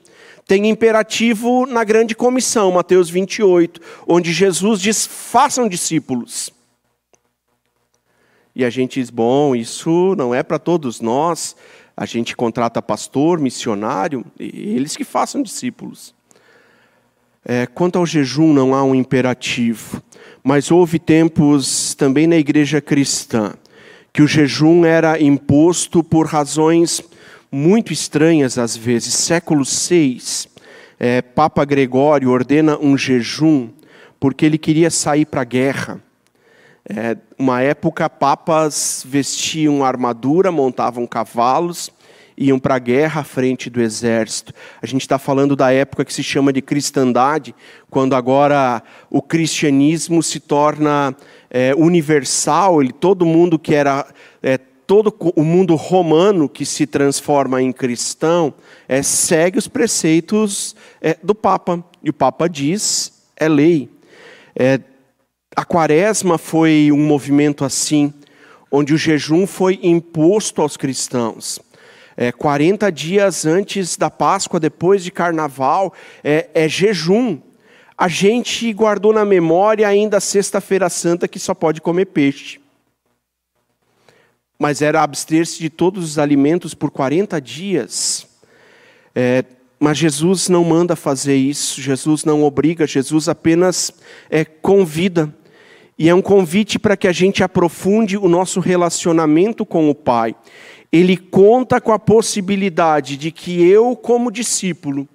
tem 0.47 0.69
imperativo 0.69 1.65
na 1.65 1.83
grande 1.83 2.15
comissão, 2.15 2.71
Mateus 2.71 3.09
28, 3.09 3.81
onde 4.07 4.31
Jesus 4.31 4.79
diz: 4.79 5.05
façam 5.05 5.67
discípulos. 5.67 6.49
E 8.55 8.63
a 8.63 8.69
gente 8.69 8.99
diz: 8.99 9.09
bom, 9.09 9.55
isso 9.55 10.15
não 10.15 10.33
é 10.33 10.43
para 10.43 10.59
todos 10.59 11.01
nós, 11.01 11.55
a 11.95 12.05
gente 12.05 12.35
contrata 12.35 12.81
pastor, 12.81 13.39
missionário, 13.39 14.25
eles 14.39 14.95
que 14.95 15.03
façam 15.03 15.41
discípulos. 15.41 16.13
É, 17.43 17.67
quanto 17.67 17.99
ao 17.99 18.05
jejum, 18.05 18.53
não 18.53 18.73
há 18.73 18.83
um 18.83 18.95
imperativo, 18.95 20.01
mas 20.43 20.71
houve 20.71 20.97
tempos 20.97 21.93
também 21.93 22.25
na 22.25 22.37
igreja 22.37 22.81
cristã 22.81 23.53
que 24.15 24.21
o 24.21 24.27
jejum 24.27 24.85
era 24.85 25.21
imposto 25.21 26.01
por 26.01 26.25
razões 26.25 27.03
muito 27.55 27.93
estranhas 27.93 28.57
às 28.57 28.75
vezes. 28.75 29.13
Século 29.13 29.63
VI, 29.63 30.21
é, 30.99 31.21
Papa 31.21 31.63
Gregório 31.63 32.29
ordena 32.29 32.77
um 32.77 32.97
jejum 32.97 33.69
porque 34.19 34.45
ele 34.45 34.57
queria 34.57 34.89
sair 34.89 35.25
para 35.25 35.39
a 35.39 35.45
guerra. 35.45 36.01
É, 36.87 37.15
uma 37.39 37.61
época, 37.61 38.09
papas 38.09 39.05
vestiam 39.07 39.85
armadura, 39.85 40.51
montavam 40.51 41.07
cavalos, 41.07 41.89
iam 42.37 42.59
para 42.59 42.75
a 42.75 42.79
guerra 42.79 43.21
à 43.21 43.23
frente 43.23 43.69
do 43.69 43.81
exército. 43.81 44.53
A 44.81 44.85
gente 44.85 45.01
está 45.01 45.17
falando 45.17 45.55
da 45.55 45.71
época 45.71 46.03
que 46.03 46.13
se 46.13 46.23
chama 46.23 46.51
de 46.51 46.61
cristandade, 46.61 47.55
quando 47.89 48.17
agora 48.17 48.83
o 49.09 49.21
cristianismo 49.21 50.21
se 50.21 50.41
torna 50.41 51.15
é, 51.49 51.73
universal, 51.73 52.81
ele, 52.81 52.91
todo 52.91 53.25
mundo 53.25 53.57
que 53.57 53.73
era 53.73 54.05
é, 54.43 54.59
todo 54.87 55.13
o 55.35 55.43
mundo 55.43 55.75
romano 55.75 56.47
que 56.47 56.65
se 56.65 56.85
transforma 56.85 57.61
em 57.61 57.71
cristão 57.71 58.53
é, 58.87 59.01
segue 59.01 59.57
os 59.57 59.67
preceitos 59.67 60.75
é, 61.01 61.17
do 61.23 61.33
Papa. 61.33 61.83
E 62.03 62.09
o 62.09 62.13
Papa 62.13 62.47
diz, 62.47 63.23
é 63.35 63.47
lei. 63.47 63.89
É, 64.55 64.79
a 65.55 65.65
quaresma 65.65 66.37
foi 66.37 66.89
um 66.91 67.05
movimento 67.05 67.65
assim, 67.65 68.13
onde 68.71 68.93
o 68.93 68.97
jejum 68.97 69.47
foi 69.47 69.79
imposto 69.81 70.61
aos 70.61 70.77
cristãos. 70.77 71.59
É, 72.17 72.31
40 72.31 72.91
dias 72.91 73.45
antes 73.45 73.97
da 73.97 74.09
Páscoa, 74.09 74.59
depois 74.59 75.03
de 75.03 75.11
Carnaval, 75.11 75.93
é, 76.23 76.49
é 76.53 76.69
jejum. 76.69 77.39
A 77.97 78.07
gente 78.07 78.71
guardou 78.71 79.11
na 79.13 79.25
memória 79.25 79.87
ainda 79.87 80.17
a 80.17 80.21
Sexta-feira 80.21 80.89
Santa 80.89 81.27
que 81.27 81.39
só 81.39 81.53
pode 81.53 81.81
comer 81.81 82.05
peixe 82.05 82.64
mas 84.57 84.81
era 84.81 85.03
abster-se 85.03 85.59
de 85.59 85.69
todos 85.69 86.03
os 86.03 86.19
alimentos 86.19 86.73
por 86.73 86.89
40 86.89 87.39
dias. 87.41 88.27
É, 89.13 89.43
mas 89.79 89.97
Jesus 89.97 90.49
não 90.49 90.63
manda 90.63 90.95
fazer 90.95 91.35
isso, 91.35 91.81
Jesus 91.81 92.23
não 92.23 92.43
obriga, 92.43 92.87
Jesus 92.87 93.27
apenas 93.27 93.91
é, 94.29 94.45
convida. 94.45 95.33
E 95.97 96.09
é 96.09 96.15
um 96.15 96.21
convite 96.21 96.77
para 96.77 96.97
que 96.97 97.07
a 97.07 97.11
gente 97.11 97.43
aprofunde 97.43 98.17
o 98.17 98.27
nosso 98.27 98.59
relacionamento 98.59 99.65
com 99.65 99.89
o 99.89 99.95
Pai. 99.95 100.35
Ele 100.91 101.17
conta 101.17 101.79
com 101.79 101.91
a 101.91 101.99
possibilidade 101.99 103.17
de 103.17 103.31
que 103.31 103.63
eu, 103.63 103.95
como 103.95 104.31
discípulo, 104.31 105.07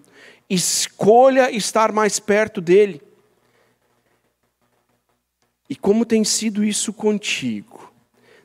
escolha 0.48 1.50
estar 1.55 1.92
mais 1.92 2.18
perto 2.18 2.61
dele. 2.61 3.00
E 5.68 5.76
como 5.76 6.05
tem 6.05 6.24
sido 6.24 6.64
isso 6.64 6.92
contigo? 6.92 7.80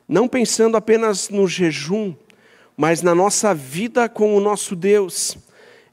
Não 0.08 0.28
pensando 0.28 0.76
apenas 0.76 1.28
no 1.28 1.46
jejum, 1.48 2.14
mas 2.76 3.02
na 3.02 3.14
nossa 3.14 3.54
vida 3.54 4.08
com 4.08 4.36
o 4.36 4.40
nosso 4.40 4.76
Deus. 4.76 5.36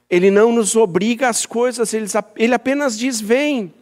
Ele 0.08 0.30
não 0.30 0.52
nos 0.52 0.76
obriga 0.76 1.28
às 1.28 1.46
coisas, 1.46 1.94
ele, 1.94 2.54
apenas 2.54 2.98
diz: 2.98 3.20
vem. 3.20 3.72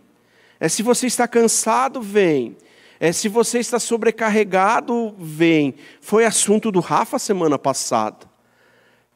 É 0.60 0.68
se 0.68 0.82
você 0.82 1.06
está 1.06 1.26
cansado, 1.26 2.00
vem. 2.00 2.56
É 3.00 3.10
se 3.10 3.28
você 3.28 3.58
está 3.58 3.80
sobrecarregado, 3.80 5.12
vem. 5.18 5.74
Foi 6.00 6.24
assunto 6.24 6.70
do 6.70 6.78
Rafa 6.78 7.18
semana 7.18 7.58
passada. 7.58 8.30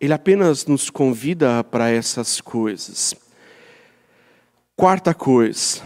Ele 0.01 0.13
apenas 0.13 0.67
nos 0.67 0.91
convida 0.91 1.63
para 1.63 1.89
essas 1.89 2.41
coisas. 2.41 3.15
Quarta 4.75 5.15
coisa, 5.15 5.83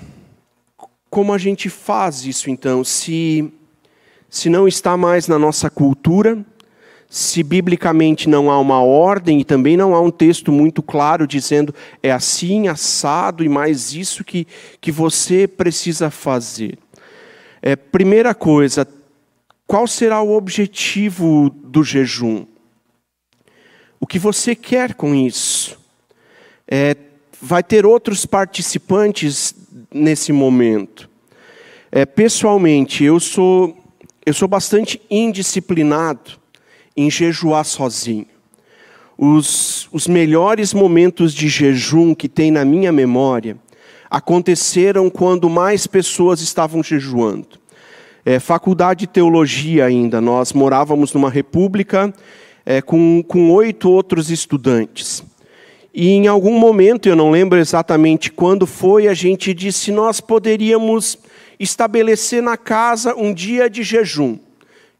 como 1.10 1.32
a 1.32 1.38
gente 1.38 1.68
faz 1.68 2.24
isso 2.24 2.50
então? 2.50 2.82
Se 2.82 3.52
se 4.30 4.48
não 4.48 4.68
está 4.68 4.96
mais 4.96 5.26
na 5.26 5.38
nossa 5.38 5.68
cultura, 5.68 6.42
se 7.08 7.42
biblicamente 7.42 8.28
não 8.28 8.48
há 8.48 8.60
uma 8.60 8.80
ordem 8.80 9.40
e 9.40 9.44
também 9.44 9.76
não 9.76 9.96
há 9.96 10.00
um 10.00 10.12
texto 10.12 10.52
muito 10.52 10.80
claro 10.80 11.26
dizendo 11.26 11.74
é 12.00 12.12
assim, 12.12 12.68
assado 12.68 13.42
e 13.42 13.48
mais 13.48 13.92
isso 13.92 14.22
que, 14.22 14.46
que 14.80 14.92
você 14.92 15.48
precisa 15.48 16.08
fazer. 16.08 16.78
É, 17.60 17.74
primeira 17.74 18.32
coisa, 18.32 18.86
qual 19.66 19.88
será 19.88 20.22
o 20.22 20.36
objetivo 20.36 21.50
do 21.50 21.82
jejum? 21.82 22.46
O 23.98 24.06
que 24.06 24.18
você 24.18 24.54
quer 24.54 24.94
com 24.94 25.12
isso? 25.12 25.76
É, 26.66 26.96
vai 27.42 27.64
ter 27.64 27.84
outros 27.84 28.24
participantes 28.24 29.52
nesse 29.92 30.32
momento. 30.32 31.10
É, 31.90 32.06
pessoalmente, 32.06 33.02
eu 33.02 33.18
sou 33.18 33.79
eu 34.24 34.34
sou 34.34 34.46
bastante 34.46 35.00
indisciplinado 35.10 36.32
em 36.96 37.10
jejuar 37.10 37.64
sozinho. 37.64 38.26
Os, 39.16 39.88
os 39.92 40.06
melhores 40.06 40.74
momentos 40.74 41.34
de 41.34 41.48
jejum 41.48 42.14
que 42.14 42.28
tem 42.28 42.50
na 42.50 42.64
minha 42.64 42.92
memória 42.92 43.56
aconteceram 44.10 45.08
quando 45.08 45.48
mais 45.48 45.86
pessoas 45.86 46.40
estavam 46.40 46.82
jejuando. 46.82 47.60
É, 48.24 48.38
faculdade 48.38 49.00
de 49.00 49.06
teologia 49.06 49.86
ainda, 49.86 50.20
nós 50.20 50.52
morávamos 50.52 51.12
numa 51.14 51.30
república 51.30 52.12
é, 52.66 52.82
com, 52.82 53.22
com 53.26 53.50
oito 53.52 53.90
outros 53.90 54.30
estudantes. 54.30 55.24
E 55.92 56.10
em 56.10 56.26
algum 56.26 56.58
momento, 56.58 57.08
eu 57.08 57.16
não 57.16 57.30
lembro 57.30 57.58
exatamente 57.58 58.30
quando 58.30 58.66
foi, 58.66 59.08
a 59.08 59.14
gente 59.14 59.52
disse: 59.54 59.90
nós 59.90 60.20
poderíamos 60.20 61.18
estabelecer 61.60 62.42
na 62.42 62.56
casa 62.56 63.14
um 63.14 63.34
dia 63.34 63.68
de 63.68 63.82
jejum. 63.82 64.38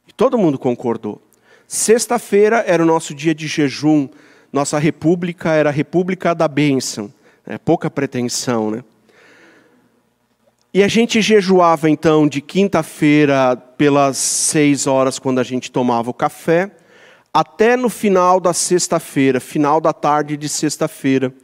E 0.06 0.12
todo 0.12 0.36
mundo 0.36 0.58
concordou. 0.58 1.20
Sexta-feira 1.66 2.62
era 2.66 2.82
o 2.82 2.86
nosso 2.86 3.14
dia 3.14 3.34
de 3.34 3.46
jejum. 3.46 4.06
Nossa 4.52 4.78
república 4.78 5.52
era 5.52 5.70
a 5.70 5.72
República 5.72 6.34
da 6.34 6.46
Bênção. 6.46 7.10
É 7.46 7.56
pouca 7.56 7.90
pretensão, 7.90 8.70
né? 8.70 8.84
E 10.72 10.84
a 10.84 10.88
gente 10.88 11.20
jejuava 11.20 11.90
então 11.90 12.28
de 12.28 12.40
quinta-feira 12.40 13.56
pelas 13.56 14.16
seis 14.18 14.86
horas, 14.86 15.18
quando 15.18 15.40
a 15.40 15.42
gente 15.42 15.70
tomava 15.72 16.10
o 16.10 16.14
café, 16.14 16.70
até 17.34 17.76
no 17.76 17.88
final 17.88 18.38
da 18.38 18.52
sexta-feira, 18.52 19.40
final 19.40 19.80
da 19.80 19.92
tarde 19.92 20.36
de 20.36 20.48
sexta-feira. 20.48 21.34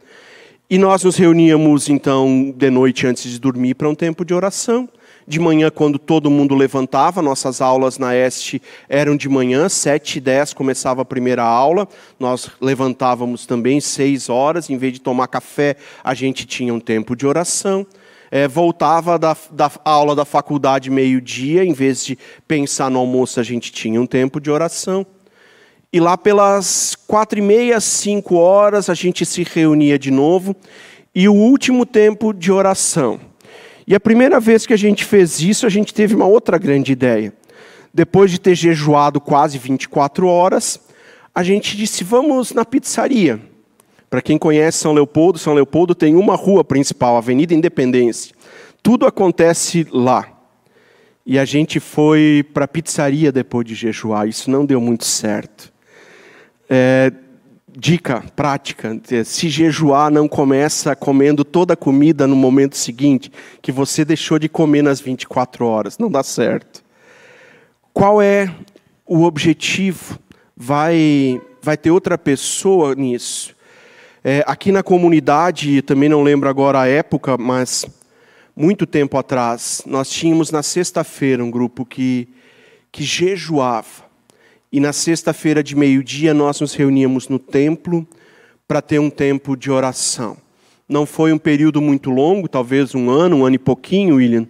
E 0.69 0.77
nós 0.77 1.03
nos 1.03 1.17
reuníamos 1.17 1.89
então 1.89 2.53
de 2.55 2.69
noite 2.69 3.07
antes 3.07 3.29
de 3.29 3.39
dormir 3.39 3.73
para 3.73 3.89
um 3.89 3.95
tempo 3.95 4.23
de 4.23 4.33
oração. 4.33 4.87
De 5.29 5.41
manhã, 5.41 5.69
quando 5.69 5.99
todo 5.99 6.29
mundo 6.29 6.55
levantava, 6.55 7.21
nossas 7.21 7.59
aulas 7.59 7.97
na 7.97 8.15
Este 8.15 8.61
eram 8.87 9.13
de 9.17 9.27
manhã, 9.27 9.67
sete 9.67 10.19
e 10.19 10.21
dez 10.21 10.53
começava 10.53 11.01
a 11.01 11.05
primeira 11.05 11.43
aula. 11.43 11.85
Nós 12.17 12.49
levantávamos 12.61 13.45
também 13.45 13.81
seis 13.81 14.29
horas, 14.29 14.69
em 14.69 14.77
vez 14.77 14.93
de 14.93 15.01
tomar 15.01 15.27
café, 15.27 15.75
a 16.01 16.13
gente 16.13 16.45
tinha 16.45 16.73
um 16.73 16.79
tempo 16.79 17.13
de 17.13 17.27
oração. 17.27 17.85
É, 18.31 18.47
voltava 18.47 19.19
da, 19.19 19.35
da 19.51 19.69
aula 19.83 20.15
da 20.15 20.23
faculdade 20.23 20.89
meio-dia, 20.89 21.65
em 21.65 21.73
vez 21.73 22.05
de 22.05 22.17
pensar 22.47 22.89
no 22.89 22.99
almoço, 22.99 23.37
a 23.37 23.43
gente 23.43 23.69
tinha 23.69 24.01
um 24.01 24.05
tempo 24.05 24.39
de 24.39 24.49
oração. 24.49 25.05
E 25.91 25.99
lá 25.99 26.17
pelas 26.17 26.95
quatro 27.05 27.37
e 27.37 27.41
meia, 27.41 27.81
cinco 27.81 28.35
horas, 28.35 28.89
a 28.89 28.93
gente 28.93 29.25
se 29.25 29.43
reunia 29.43 29.99
de 29.99 30.09
novo. 30.09 30.55
E 31.13 31.27
o 31.27 31.33
último 31.33 31.85
tempo 31.85 32.33
de 32.33 32.49
oração. 32.49 33.19
E 33.87 33.95
a 33.95 33.99
primeira 34.01 34.37
vez 34.37 34.65
que 34.65 34.73
a 34.73 34.77
gente 34.77 35.05
fez 35.05 35.39
isso, 35.39 35.65
a 35.65 35.69
gente 35.69 35.93
teve 35.93 36.13
uma 36.13 36.25
outra 36.25 36.57
grande 36.57 36.91
ideia. 36.91 37.33
Depois 37.93 38.29
de 38.29 38.37
ter 38.37 38.53
jejuado 38.53 39.21
quase 39.21 39.57
24 39.57 40.27
horas, 40.27 40.77
a 41.33 41.41
gente 41.41 41.77
disse: 41.77 42.03
vamos 42.03 42.51
na 42.51 42.65
pizzaria. 42.65 43.39
Para 44.09 44.21
quem 44.21 44.37
conhece 44.37 44.79
São 44.79 44.91
Leopoldo, 44.93 45.39
São 45.39 45.53
Leopoldo 45.53 45.95
tem 45.95 46.15
uma 46.15 46.35
rua 46.35 46.65
principal, 46.65 47.15
Avenida 47.15 47.53
Independência. 47.53 48.35
Tudo 48.83 49.05
acontece 49.05 49.87
lá. 49.89 50.33
E 51.25 51.39
a 51.39 51.45
gente 51.45 51.79
foi 51.79 52.45
para 52.53 52.65
a 52.65 52.67
pizzaria 52.67 53.31
depois 53.31 53.65
de 53.65 53.75
jejuar. 53.75 54.27
Isso 54.27 54.49
não 54.49 54.65
deu 54.65 54.79
muito 54.79 55.05
certo. 55.05 55.73
É, 56.69 57.11
dica 57.77 58.23
prática: 58.35 58.99
se 59.23 59.47
jejuar, 59.47 60.11
não 60.11 60.27
começa 60.27 60.95
comendo 60.95 61.45
toda 61.45 61.75
a 61.75 61.77
comida 61.77 62.25
no 62.25 62.35
momento 62.35 62.75
seguinte, 62.75 63.31
que 63.61 63.71
você 63.71 64.03
deixou 64.03 64.39
de 64.39 64.49
comer 64.49 64.81
nas 64.81 64.99
24 64.99 65.65
horas. 65.65 65.97
Não 65.99 66.09
dá 66.09 66.23
certo. 66.23 66.83
Qual 67.93 68.21
é 68.21 68.51
o 69.05 69.23
objetivo? 69.23 70.19
Vai, 70.55 71.39
vai 71.61 71.77
ter 71.77 71.91
outra 71.91 72.17
pessoa 72.17 72.95
nisso. 72.95 73.55
É, 74.23 74.43
aqui 74.47 74.71
na 74.71 74.81
comunidade, 74.81 75.81
também 75.83 76.09
não 76.09 76.23
lembro 76.23 76.49
agora 76.49 76.81
a 76.81 76.87
época, 76.87 77.37
mas 77.37 77.85
muito 78.55 78.87
tempo 78.87 79.17
atrás, 79.17 79.83
nós 79.85 80.09
tínhamos 80.09 80.49
na 80.49 80.63
sexta-feira 80.63 81.43
um 81.43 81.51
grupo 81.51 81.85
que, 81.85 82.27
que 82.91 83.03
jejuava 83.03 84.06
e 84.71 84.79
na 84.79 84.91
sexta-feira 84.91 85.63
de 85.63 85.75
meio-dia 85.75 86.33
nós 86.33 86.59
nos 86.59 86.73
reuníamos 86.73 87.29
no 87.29 87.39
templo 87.39 88.07
para 88.67 88.81
ter 88.81 88.99
um 88.99 89.09
tempo 89.09 89.55
de 89.55 89.71
oração. 89.71 90.37
Não 90.87 91.05
foi 91.05 91.31
um 91.31 91.37
período 91.37 91.81
muito 91.81 92.09
longo, 92.09 92.47
talvez 92.47 92.93
um 92.93 93.09
ano, 93.09 93.37
um 93.37 93.45
ano 93.45 93.55
e 93.55 93.59
pouquinho, 93.59 94.15
William. 94.15 94.47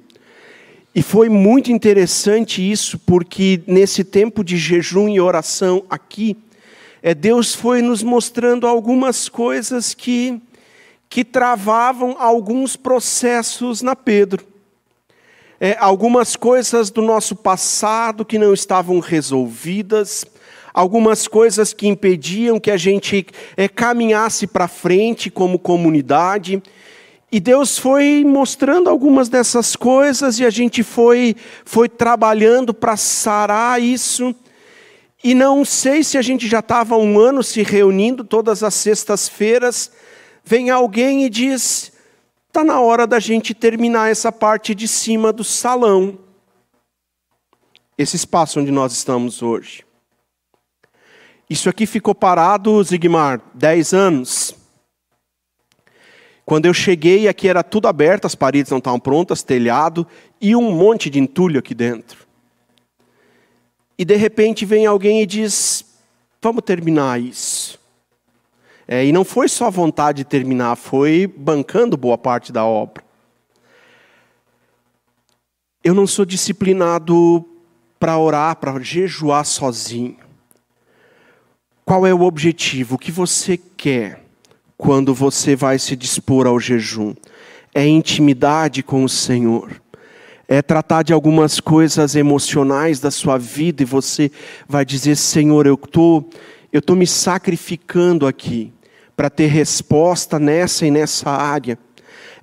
E 0.94 1.02
foi 1.04 1.30
muito 1.30 1.72
interessante 1.72 2.72
isso, 2.72 2.98
porque 3.00 3.62
nesse 3.68 4.04
tempo 4.04 4.44
de 4.44 4.58
jejum 4.58 5.08
e 5.08 5.20
oração 5.20 5.84
aqui, 5.90 6.36
é, 7.04 7.14
Deus 7.14 7.54
foi 7.54 7.82
nos 7.82 8.02
mostrando 8.02 8.66
algumas 8.66 9.30
coisas 9.30 9.94
que, 9.94 10.42
que 11.08 11.24
travavam 11.24 12.16
alguns 12.20 12.76
processos 12.76 13.84
na 13.84 13.96
Pedro 13.96 14.57
é, 15.60 15.76
algumas 15.80 16.36
coisas 16.36 16.90
do 16.90 17.02
nosso 17.02 17.36
passado 17.36 18.24
que 18.24 18.38
não 18.38 18.54
estavam 18.54 19.00
resolvidas, 19.00 20.26
algumas 20.74 21.28
coisas 21.28 21.74
que 21.74 21.88
impediam 21.88 22.60
que 22.60 22.70
a 22.70 22.78
gente 22.78 23.26
é, 23.56 23.68
caminhasse 23.68 24.46
para 24.46 24.68
frente 24.68 25.30
como 25.32 25.58
comunidade. 25.58 26.62
E 27.32 27.40
Deus 27.40 27.78
foi 27.78 28.24
mostrando 28.26 28.90
algumas 28.90 29.28
dessas 29.28 29.76
coisas 29.76 30.40
e 30.40 30.46
a 30.46 30.50
gente 30.50 30.84
foi, 30.84 31.36
foi 31.66 31.90
trabalhando 31.90 32.74
para 32.74 32.96
sarar 32.96 33.82
isso. 33.82 34.34
E 35.24 35.34
não 35.34 35.66
sei 35.66 36.04
se 36.04 36.18
a 36.18 36.22
gente 36.22 36.48
já 36.48 36.60
estava 36.60 36.96
um 36.96 37.20
ano 37.20 37.42
se 37.42 37.64
reunindo 37.64 38.24
todas 38.24 38.64
as 38.64 38.76
sextas-feiras. 38.76 39.92
Vem 40.46 40.70
alguém 40.70 41.26
e 41.26 41.30
diz: 41.30 41.92
está 42.58 42.64
na 42.64 42.82
hora 42.82 43.06
da 43.06 43.20
gente 43.20 43.54
terminar 43.54 44.10
essa 44.10 44.32
parte 44.32 44.74
de 44.74 44.88
cima 44.88 45.32
do 45.32 45.44
salão. 45.44 46.18
Esse 47.96 48.16
espaço 48.16 48.60
onde 48.60 48.72
nós 48.72 48.94
estamos 48.94 49.44
hoje. 49.44 49.86
Isso 51.48 51.70
aqui 51.70 51.86
ficou 51.86 52.16
parado, 52.16 52.84
Zigmar, 52.84 53.40
10 53.54 53.94
anos. 53.94 54.56
Quando 56.44 56.66
eu 56.66 56.74
cheguei, 56.74 57.28
aqui 57.28 57.48
era 57.48 57.62
tudo 57.62 57.88
aberto, 57.88 58.26
as 58.26 58.34
paredes 58.34 58.72
não 58.72 58.80
estavam 58.80 59.00
prontas, 59.00 59.44
telhado 59.44 60.08
e 60.42 60.56
um 60.56 60.72
monte 60.72 61.12
de 61.12 61.20
entulho 61.20 61.60
aqui 61.60 61.76
dentro. 61.76 62.26
E 63.96 64.04
de 64.04 64.16
repente 64.16 64.66
vem 64.66 64.88
alguém 64.88 65.22
e 65.22 65.28
diz: 65.28 65.86
Vamos 66.42 66.64
terminar 66.64 67.22
isso. 67.22 67.57
É, 68.88 69.06
e 69.06 69.12
não 69.12 69.26
foi 69.26 69.50
só 69.50 69.70
vontade 69.70 70.20
de 70.20 70.24
terminar, 70.24 70.78
foi 70.78 71.28
bancando 71.28 71.98
boa 71.98 72.18
parte 72.18 72.54
da 72.54 72.64
obra. 72.64 73.04
Eu 75.84 75.94
não 75.94 76.08
sou 76.08 76.26
disciplinado 76.26 77.46
para 78.00 78.18
orar, 78.18 78.56
para 78.56 78.80
jejuar 78.80 79.46
sozinho. 79.46 80.18
Qual 81.84 82.06
é 82.06 82.14
o 82.14 82.22
objetivo? 82.22 82.96
O 82.96 82.98
que 82.98 83.12
você 83.12 83.58
quer 83.58 84.24
quando 84.78 85.14
você 85.14 85.56
vai 85.56 85.78
se 85.80 85.96
dispor 85.96 86.48
ao 86.48 86.60
jejum? 86.60 87.14
É 87.74 87.86
intimidade 87.86 88.84
com 88.84 89.04
o 89.04 89.10
Senhor. 89.10 89.82
É 90.48 90.62
tratar 90.62 91.04
de 91.04 91.12
algumas 91.12 91.60
coisas 91.60 92.16
emocionais 92.16 93.02
da 93.02 93.12
sua 93.12 93.38
vida 93.38 93.84
e 93.84 93.86
você 93.86 94.32
vai 94.68 94.86
dizer: 94.86 95.18
Senhor, 95.18 95.66
eu 95.66 95.76
tô, 95.76 96.24
eu 96.72 96.82
tô 96.82 96.96
me 96.96 97.06
sacrificando 97.06 98.26
aqui 98.26 98.74
para 99.18 99.32
ter 99.32 99.48
resposta 99.48 100.38
nessa 100.38 100.86
e 100.86 100.92
nessa 100.92 101.32
área. 101.32 101.80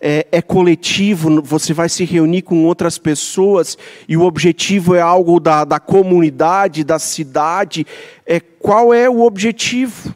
É, 0.00 0.26
é, 0.32 0.42
coletivo, 0.42 1.40
você 1.40 1.72
vai 1.72 1.88
se 1.88 2.04
reunir 2.04 2.42
com 2.42 2.64
outras 2.64 2.98
pessoas 2.98 3.78
e 4.06 4.16
o 4.16 4.22
objetivo 4.22 4.94
é 4.94 5.00
algo 5.00 5.38
da, 5.38 5.64
da 5.64 5.78
comunidade, 5.78 6.82
da 6.82 6.98
cidade. 6.98 7.86
É, 8.26 8.40
qual 8.40 8.92
é 8.92 9.08
o 9.08 9.22
objetivo? 9.22 10.14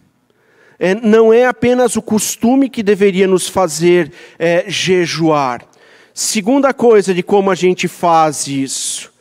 É, 0.80 0.94
não 0.96 1.32
é 1.32 1.46
apenas 1.46 1.96
o 1.96 2.02
costume 2.02 2.68
que 2.68 2.82
deveria 2.82 3.26
nos 3.28 3.48
fazer 3.48 4.12
é, 4.38 4.64
jejuar. 4.68 5.64
Segunda 6.12 6.74
coisa 6.74 7.14
de 7.14 7.22
como 7.22 7.50
a 7.50 7.54
gente 7.54 7.86
faz 7.86 8.48
isso 8.48 9.12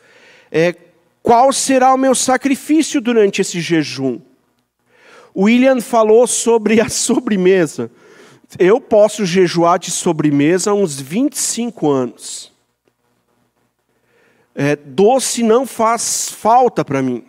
é 0.51 0.75
qual 1.21 1.53
será 1.53 1.93
o 1.93 1.97
meu 1.97 2.15
sacrifício 2.15 2.99
durante 2.99 3.41
esse 3.41 3.61
jejum? 3.61 4.19
William 5.37 5.79
falou 5.79 6.25
sobre 6.25 6.81
a 6.81 6.89
sobremesa. 6.89 7.91
Eu 8.57 8.81
posso 8.81 9.25
jejuar 9.25 9.77
de 9.77 9.91
sobremesa 9.91 10.71
há 10.71 10.73
uns 10.73 10.99
25 10.99 11.89
anos. 11.89 12.51
É, 14.55 14.75
doce 14.75 15.43
não 15.43 15.67
faz 15.67 16.29
falta 16.29 16.83
para 16.83 17.01
mim. 17.01 17.23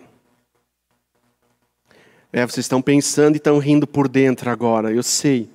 É, 2.33 2.47
vocês 2.47 2.65
estão 2.65 2.81
pensando 2.81 3.35
e 3.35 3.39
estão 3.39 3.59
rindo 3.59 3.87
por 3.87 4.09
dentro 4.09 4.49
agora, 4.51 4.93
eu 4.93 5.03
sei. 5.03 5.51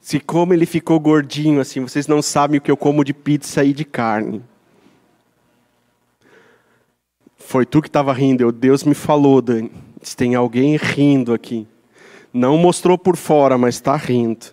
Se 0.00 0.20
como 0.20 0.54
ele 0.54 0.66
ficou 0.66 0.98
gordinho 1.00 1.60
assim, 1.60 1.80
vocês 1.80 2.06
não 2.06 2.22
sabem 2.22 2.58
o 2.58 2.60
que 2.60 2.70
eu 2.70 2.76
como 2.76 3.04
de 3.04 3.12
pizza 3.12 3.64
e 3.64 3.72
de 3.72 3.84
carne. 3.84 4.42
Foi 7.36 7.66
tu 7.66 7.82
que 7.82 7.88
estava 7.88 8.12
rindo. 8.12 8.42
Eu, 8.42 8.52
Deus 8.52 8.84
me 8.84 8.94
falou, 8.94 9.42
Dani. 9.42 9.70
Tem 10.16 10.34
alguém 10.34 10.76
rindo 10.76 11.34
aqui. 11.34 11.66
Não 12.32 12.56
mostrou 12.56 12.96
por 12.96 13.16
fora, 13.16 13.58
mas 13.58 13.76
está 13.76 13.96
rindo. 13.96 14.46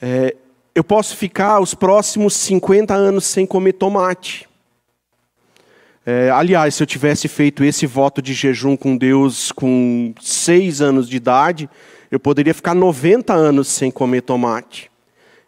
É, 0.00 0.36
eu 0.74 0.84
posso 0.84 1.16
ficar 1.16 1.60
os 1.60 1.74
próximos 1.74 2.34
50 2.34 2.94
anos 2.94 3.24
sem 3.24 3.46
comer 3.46 3.74
tomate. 3.74 4.48
É, 6.04 6.30
aliás, 6.30 6.74
se 6.74 6.82
eu 6.82 6.86
tivesse 6.86 7.28
feito 7.28 7.62
esse 7.62 7.86
voto 7.86 8.22
de 8.22 8.32
jejum 8.32 8.76
com 8.76 8.96
Deus 8.96 9.52
com 9.52 10.14
seis 10.20 10.80
anos 10.80 11.08
de 11.08 11.16
idade, 11.16 11.68
eu 12.10 12.18
poderia 12.18 12.54
ficar 12.54 12.74
90 12.74 13.32
anos 13.32 13.68
sem 13.68 13.90
comer 13.90 14.22
tomate. 14.22 14.90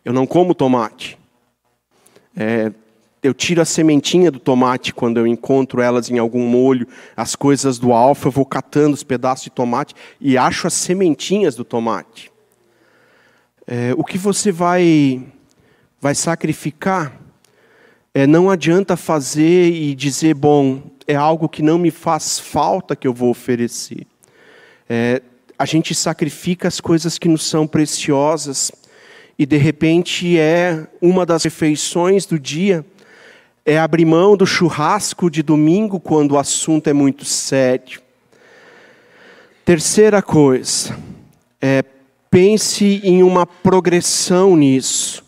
Eu 0.05 0.13
não 0.13 0.27
como 0.27 0.55
tomate. 0.55 1.19
É, 2.37 2.73
eu 3.23 3.33
tiro 3.33 3.63
a 3.63 3.65
sementinha 3.65 4.31
do 4.31 4.41
tomate 4.41 4.93
quando 4.93 5.19
eu 5.19 5.27
encontro 5.27 5.81
elas 5.81 6.11
em 6.11 6.19
algum 6.19 6.47
molho, 6.47 6.89
as 7.17 7.37
coisas 7.37 7.79
do 7.79 7.93
alfa, 7.93 8.29
eu 8.29 8.33
vou 8.33 8.45
catando 8.45 8.95
os 8.95 9.05
pedaços 9.05 9.45
de 9.45 9.51
tomate 9.51 9.95
e 10.21 10.37
acho 10.37 10.67
as 10.67 10.75
sementinhas 10.75 11.55
do 11.55 11.65
tomate. 11.65 12.33
É, 13.67 13.95
o 13.97 14.03
que 14.03 14.19
você 14.19 14.51
vai, 14.51 15.25
vai 16.01 16.15
sacrificar 16.15 17.21
é, 18.13 18.27
não 18.27 18.51
adianta 18.51 18.97
fazer 18.97 19.71
e 19.73 19.95
dizer, 19.95 20.35
bom, 20.35 20.83
é 21.07 21.15
algo 21.15 21.49
que 21.49 21.63
não 21.63 21.79
me 21.79 21.91
faz 21.91 22.39
falta 22.39 22.95
que 22.95 23.07
eu 23.07 23.15
vou 23.15 23.31
oferecer. 23.31 24.07
É, 24.89 25.23
a 25.59 25.65
gente 25.65 25.95
sacrifica 25.95 26.69
as 26.69 26.81
coisas 26.81 27.19
que 27.19 27.29
nos 27.29 27.45
são 27.49 27.67
preciosas 27.67 28.73
e 29.39 29.47
de 29.47 29.57
repente 29.57 30.37
é 30.37 30.87
uma 31.01 31.25
das 31.25 31.45
refeições 31.45 32.27
do 32.27 32.39
dia, 32.39 32.85
é 33.65 33.79
abrir 33.79 34.05
mão 34.05 34.37
do 34.37 34.47
churrasco 34.47 35.31
de 35.31 35.43
domingo 35.43 36.01
quando 36.01 36.33
o 36.33 36.39
assunto 36.39 36.89
é 36.89 36.93
muito 36.93 37.25
sério. 37.25 38.01
Terceira 39.65 40.21
coisa, 40.21 40.99
é, 41.61 41.85
pense 42.31 43.01
em 43.05 43.23
uma 43.23 43.47
progressão 43.47 44.57
nisso. 44.57 45.25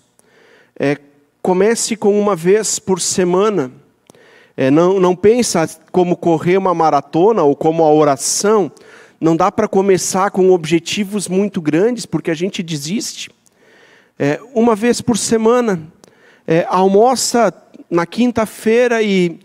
É, 0.79 0.99
Comece 1.45 1.95
com 1.95 2.19
uma 2.19 2.35
vez 2.35 2.79
por 2.79 2.99
semana. 2.99 3.71
É, 4.57 4.71
não, 4.71 4.99
não 4.99 5.15
pensa 5.15 5.69
como 5.93 6.17
correr 6.17 6.57
uma 6.57 6.73
maratona 6.73 7.43
ou 7.43 7.55
como 7.55 7.85
a 7.85 7.93
oração. 7.93 8.73
Não 9.21 9.37
dá 9.37 9.53
para 9.53 9.69
começar 9.69 10.31
com 10.31 10.51
objetivos 10.53 11.29
muito 11.29 11.61
grandes, 11.61 12.07
porque 12.07 12.31
a 12.31 12.35
gente 12.35 12.63
desiste. 12.63 13.31
É, 14.19 14.41
uma 14.55 14.75
vez 14.75 15.03
por 15.03 15.19
semana. 15.19 15.83
É, 16.47 16.65
almoça 16.67 17.53
na 17.95 18.05
quinta-feira 18.05 19.03
e, 19.03 19.39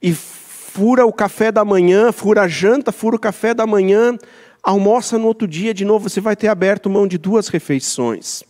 e 0.00 0.14
fura 0.14 1.04
o 1.04 1.12
café 1.12 1.52
da 1.52 1.64
manhã, 1.64 2.12
fura 2.12 2.42
a 2.42 2.48
janta, 2.48 2.92
fura 2.92 3.16
o 3.16 3.20
café 3.20 3.52
da 3.52 3.66
manhã, 3.66 4.16
almoça 4.62 5.18
no 5.18 5.26
outro 5.26 5.46
dia 5.46 5.74
de 5.74 5.84
novo, 5.84 6.08
você 6.08 6.20
vai 6.20 6.36
ter 6.36 6.48
aberto 6.48 6.88
mão 6.88 7.06
de 7.06 7.18
duas 7.18 7.48
refeições 7.48 8.42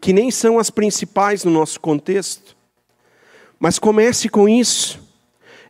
que 0.00 0.12
nem 0.12 0.30
são 0.30 0.58
as 0.58 0.70
principais 0.70 1.44
no 1.44 1.50
nosso 1.50 1.80
contexto. 1.80 2.56
Mas 3.58 3.78
comece 3.78 4.28
com 4.28 4.48
isso. 4.48 5.00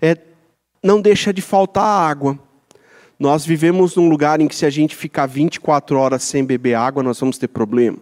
É, 0.01 0.16
não 0.83 1.01
deixa 1.01 1.33
de 1.33 1.40
faltar 1.40 1.85
água. 1.85 2.38
Nós 3.19 3.47
vivemos 3.47 3.97
num 3.97 4.09
lugar 4.09 4.40
em 4.40 4.49
que, 4.49 4.55
se 4.55 4.66
a 4.66 4.71
gente 4.71 4.95
ficar 4.95 5.27
24 5.27 5.99
horas 5.99 6.23
sem 6.23 6.45
beber 6.45 6.75
água, 6.75 7.03
nós 7.03 7.19
vamos 7.19 7.38
ter 7.38 7.49
problema. 7.49 7.97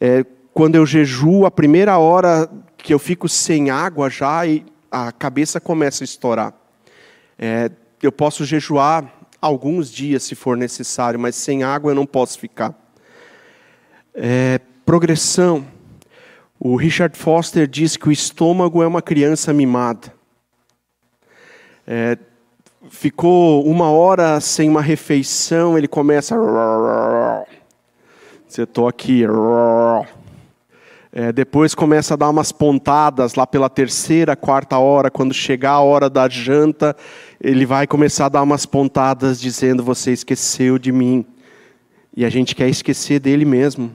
É, 0.00 0.24
quando 0.54 0.76
eu 0.76 0.84
jejuo, 0.84 1.46
a 1.46 1.50
primeira 1.50 1.98
hora 1.98 2.48
que 2.76 2.92
eu 2.92 2.98
fico 2.98 3.28
sem 3.28 3.70
água 3.70 4.10
já, 4.10 4.42
a 4.90 5.10
cabeça 5.10 5.60
começa 5.60 6.04
a 6.04 6.06
estourar. 6.06 6.52
É, 7.38 7.70
eu 8.02 8.12
posso 8.12 8.44
jejuar 8.44 9.10
alguns 9.40 9.90
dias, 9.90 10.22
se 10.22 10.34
for 10.34 10.56
necessário, 10.56 11.18
mas 11.18 11.34
sem 11.34 11.62
água 11.62 11.90
eu 11.90 11.94
não 11.94 12.06
posso 12.06 12.38
ficar. 12.38 12.74
É, 14.14 14.60
progressão. 14.84 15.66
O 16.60 16.76
Richard 16.76 17.16
Foster 17.16 17.66
diz 17.66 17.96
que 17.96 18.08
o 18.08 18.12
estômago 18.12 18.82
é 18.82 18.86
uma 18.86 19.02
criança 19.02 19.52
mimada. 19.52 20.12
É, 21.86 22.16
ficou 22.90 23.64
uma 23.64 23.90
hora 23.90 24.38
sem 24.38 24.68
uma 24.68 24.82
refeição, 24.82 25.76
ele 25.76 25.88
começa. 25.88 26.36
Você 28.46 28.62
estou 28.62 28.86
aqui. 28.86 29.24
É, 31.12 31.30
depois 31.30 31.74
começa 31.74 32.14
a 32.14 32.16
dar 32.16 32.30
umas 32.30 32.52
pontadas 32.52 33.34
lá 33.34 33.46
pela 33.46 33.68
terceira, 33.68 34.34
quarta 34.34 34.78
hora. 34.78 35.10
Quando 35.10 35.34
chegar 35.34 35.72
a 35.72 35.80
hora 35.80 36.08
da 36.08 36.28
janta, 36.28 36.96
ele 37.40 37.66
vai 37.66 37.86
começar 37.86 38.26
a 38.26 38.30
dar 38.30 38.42
umas 38.42 38.64
pontadas 38.64 39.40
dizendo: 39.40 39.82
Você 39.82 40.12
esqueceu 40.12 40.78
de 40.78 40.90
mim. 40.90 41.24
E 42.16 42.24
a 42.24 42.30
gente 42.30 42.54
quer 42.54 42.68
esquecer 42.68 43.20
dele 43.20 43.44
mesmo 43.44 43.92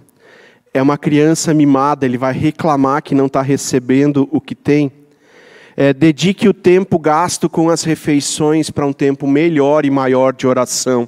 é 0.77 0.81
uma 0.81 0.97
criança 0.97 1.53
mimada, 1.53 2.05
ele 2.05 2.17
vai 2.17 2.33
reclamar 2.33 3.01
que 3.01 3.15
não 3.15 3.25
está 3.25 3.41
recebendo 3.41 4.27
o 4.31 4.39
que 4.39 4.53
tem. 4.55 4.91
É, 5.75 5.93
dedique 5.93 6.47
o 6.47 6.53
tempo 6.53 6.97
gasto 6.97 7.49
com 7.49 7.69
as 7.69 7.83
refeições 7.83 8.69
para 8.69 8.85
um 8.85 8.93
tempo 8.93 9.27
melhor 9.27 9.85
e 9.85 9.91
maior 9.91 10.33
de 10.33 10.47
oração. 10.47 11.07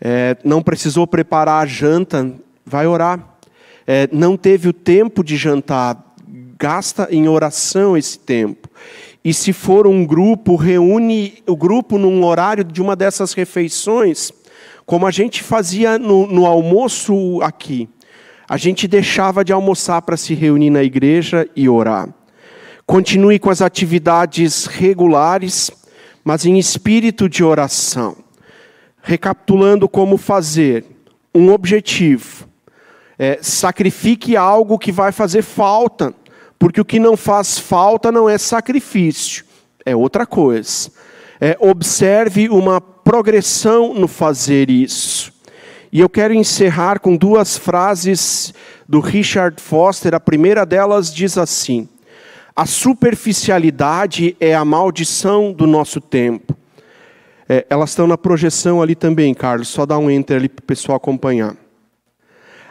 É, 0.00 0.36
não 0.44 0.62
precisou 0.62 1.06
preparar 1.06 1.62
a 1.62 1.66
janta, 1.66 2.32
vai 2.64 2.86
orar. 2.86 3.33
É, 3.86 4.08
não 4.12 4.36
teve 4.36 4.68
o 4.68 4.72
tempo 4.72 5.22
de 5.22 5.36
jantar, 5.36 6.14
gasta 6.58 7.08
em 7.10 7.28
oração 7.28 7.96
esse 7.96 8.18
tempo. 8.18 8.68
E 9.24 9.32
se 9.32 9.52
for 9.52 9.86
um 9.86 10.04
grupo, 10.04 10.56
reúne 10.56 11.42
o 11.46 11.56
grupo 11.56 11.98
num 11.98 12.24
horário 12.24 12.64
de 12.64 12.82
uma 12.82 12.94
dessas 12.94 13.32
refeições, 13.32 14.32
como 14.84 15.06
a 15.06 15.10
gente 15.10 15.42
fazia 15.42 15.98
no, 15.98 16.26
no 16.26 16.46
almoço 16.46 17.40
aqui 17.42 17.88
a 18.48 18.56
gente 18.56 18.86
deixava 18.86 19.44
de 19.44 19.52
almoçar 19.52 20.02
para 20.02 20.16
se 20.16 20.34
reunir 20.34 20.70
na 20.70 20.82
igreja 20.82 21.48
e 21.56 21.68
orar. 21.68 22.08
Continue 22.86 23.38
com 23.38 23.48
as 23.48 23.62
atividades 23.62 24.66
regulares, 24.66 25.70
mas 26.22 26.44
em 26.44 26.58
espírito 26.58 27.28
de 27.28 27.42
oração. 27.42 28.16
Recapitulando 29.02 29.88
como 29.88 30.16
fazer: 30.16 30.84
um 31.34 31.50
objetivo. 31.50 32.46
É, 33.18 33.38
sacrifique 33.40 34.36
algo 34.36 34.78
que 34.78 34.90
vai 34.90 35.12
fazer 35.12 35.42
falta, 35.42 36.12
porque 36.58 36.80
o 36.80 36.84
que 36.84 36.98
não 36.98 37.16
faz 37.16 37.58
falta 37.58 38.10
não 38.10 38.28
é 38.28 38.38
sacrifício, 38.38 39.44
é 39.84 39.94
outra 39.94 40.26
coisa. 40.26 40.90
É, 41.40 41.56
observe 41.60 42.48
uma 42.48 42.80
progressão 42.80 43.94
no 43.94 44.08
fazer 44.08 44.70
isso. 44.70 45.32
E 45.92 46.00
eu 46.00 46.08
quero 46.08 46.34
encerrar 46.34 46.98
com 46.98 47.16
duas 47.16 47.56
frases 47.56 48.52
do 48.88 48.98
Richard 48.98 49.60
Foster. 49.62 50.14
A 50.14 50.18
primeira 50.18 50.66
delas 50.66 51.12
diz 51.14 51.38
assim: 51.38 51.88
A 52.56 52.66
superficialidade 52.66 54.36
é 54.40 54.54
a 54.54 54.64
maldição 54.64 55.52
do 55.52 55.66
nosso 55.66 56.00
tempo. 56.00 56.56
É, 57.48 57.66
elas 57.68 57.90
estão 57.90 58.06
na 58.06 58.18
projeção 58.18 58.82
ali 58.82 58.94
também, 58.94 59.32
Carlos. 59.34 59.68
Só 59.68 59.84
dá 59.86 59.98
um 59.98 60.10
enter 60.10 60.38
ali 60.38 60.48
para 60.48 60.62
o 60.62 60.66
pessoal 60.66 60.96
acompanhar. 60.96 61.54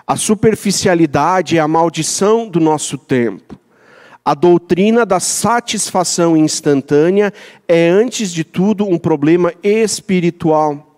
A 0.05 0.17
superficialidade 0.17 1.57
é 1.57 1.61
a 1.61 1.67
maldição 1.67 2.49
do 2.49 2.59
nosso 2.59 2.97
tempo. 2.97 3.57
A 4.25 4.33
doutrina 4.33 5.05
da 5.05 5.19
satisfação 5.19 6.35
instantânea 6.35 7.31
é, 7.67 7.89
antes 7.89 8.31
de 8.31 8.43
tudo, 8.43 8.87
um 8.87 8.97
problema 8.97 9.53
espiritual. 9.63 10.89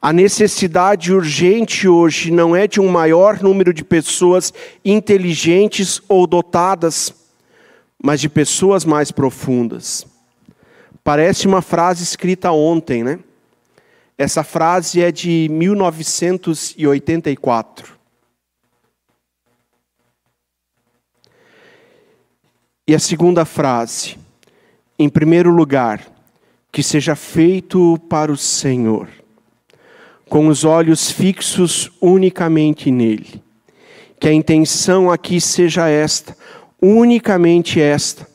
A 0.00 0.12
necessidade 0.12 1.12
urgente 1.12 1.88
hoje 1.88 2.30
não 2.30 2.54
é 2.54 2.68
de 2.68 2.80
um 2.80 2.86
maior 2.88 3.42
número 3.42 3.74
de 3.74 3.82
pessoas 3.82 4.54
inteligentes 4.84 6.00
ou 6.08 6.24
dotadas, 6.26 7.12
mas 8.00 8.20
de 8.20 8.28
pessoas 8.28 8.84
mais 8.84 9.10
profundas. 9.10 10.06
Parece 11.02 11.48
uma 11.48 11.62
frase 11.62 12.04
escrita 12.04 12.52
ontem, 12.52 13.02
né? 13.02 13.18
Essa 14.18 14.42
frase 14.44 15.02
é 15.02 15.12
de 15.12 15.46
1984. 15.50 17.95
E 22.88 22.94
a 22.94 22.98
segunda 22.98 23.44
frase, 23.44 24.16
em 24.98 25.08
primeiro 25.08 25.50
lugar, 25.50 26.06
que 26.70 26.82
seja 26.82 27.16
feito 27.16 27.98
para 28.08 28.30
o 28.30 28.36
Senhor 28.36 29.08
com 30.28 30.48
os 30.48 30.64
olhos 30.64 31.10
fixos 31.10 31.90
unicamente 32.00 32.90
nele. 32.90 33.42
Que 34.18 34.28
a 34.28 34.32
intenção 34.32 35.10
aqui 35.10 35.40
seja 35.40 35.88
esta, 35.88 36.36
unicamente 36.80 37.80
esta: 37.80 38.26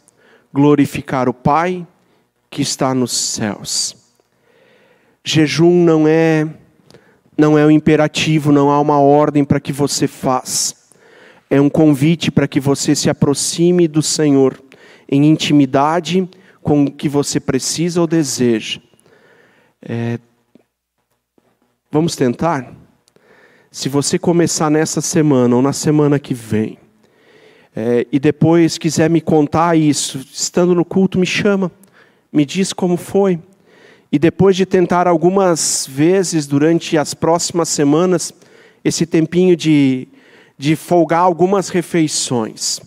glorificar 0.53 1.27
o 1.27 1.33
Pai 1.33 1.85
que 2.49 2.61
está 2.61 2.93
nos 2.93 3.11
céus. 3.11 3.95
Jejum 5.23 5.83
não 5.83 6.07
é 6.07 6.47
não 7.37 7.57
é 7.57 7.65
um 7.65 7.71
imperativo, 7.71 8.51
não 8.51 8.69
há 8.69 8.79
uma 8.79 8.99
ordem 8.99 9.43
para 9.43 9.59
que 9.59 9.71
você 9.71 10.07
faça. 10.07 10.80
É 11.53 11.59
um 11.59 11.69
convite 11.69 12.31
para 12.31 12.47
que 12.47 12.61
você 12.61 12.95
se 12.95 13.09
aproxime 13.09 13.85
do 13.85 14.01
Senhor 14.01 14.57
em 15.05 15.25
intimidade, 15.25 16.25
com 16.61 16.85
o 16.85 16.89
que 16.89 17.09
você 17.09 17.41
precisa 17.41 17.99
ou 17.99 18.07
deseja. 18.07 18.79
É, 19.81 20.17
vamos 21.91 22.15
tentar? 22.15 22.73
Se 23.69 23.89
você 23.89 24.17
começar 24.17 24.71
nessa 24.71 25.01
semana 25.01 25.53
ou 25.53 25.61
na 25.61 25.73
semana 25.73 26.17
que 26.17 26.33
vem, 26.33 26.77
é, 27.75 28.07
e 28.09 28.17
depois 28.17 28.77
quiser 28.77 29.09
me 29.09 29.19
contar 29.19 29.77
isso, 29.77 30.19
estando 30.31 30.73
no 30.73 30.85
culto, 30.85 31.19
me 31.19 31.25
chama, 31.25 31.69
me 32.31 32.45
diz 32.45 32.71
como 32.71 32.95
foi. 32.95 33.37
E 34.09 34.17
depois 34.17 34.55
de 34.55 34.65
tentar 34.65 35.05
algumas 35.05 35.85
vezes 35.85 36.47
durante 36.47 36.97
as 36.97 37.13
próximas 37.13 37.67
semanas, 37.67 38.33
esse 38.85 39.05
tempinho 39.05 39.53
de, 39.53 40.07
de 40.62 40.76
folgar 40.76 41.22
algumas 41.22 41.70
refeições, 41.70 42.80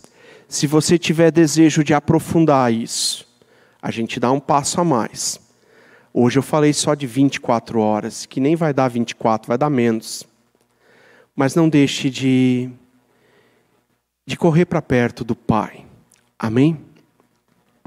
se 0.47 0.65
você 0.65 0.97
tiver 0.97 1.29
desejo 1.29 1.83
de 1.83 1.93
aprofundar 1.93 2.71
isso, 2.71 3.27
a 3.81 3.91
gente 3.91 4.17
dá 4.17 4.31
um 4.31 4.39
passo 4.39 4.79
a 4.79 4.83
mais. 4.85 5.37
Hoje 6.13 6.39
eu 6.39 6.43
falei 6.43 6.71
só 6.71 6.95
de 6.95 7.05
24 7.05 7.77
horas, 7.77 8.25
que 8.25 8.39
nem 8.39 8.55
vai 8.55 8.73
dar 8.73 8.87
24, 8.87 9.49
vai 9.49 9.57
dar 9.57 9.69
menos. 9.69 10.23
Mas 11.35 11.53
não 11.53 11.67
deixe 11.67 12.09
de, 12.09 12.69
de 14.25 14.37
correr 14.37 14.63
para 14.63 14.81
perto 14.81 15.25
do 15.25 15.35
Pai. 15.35 15.85
Amém? 16.39 16.79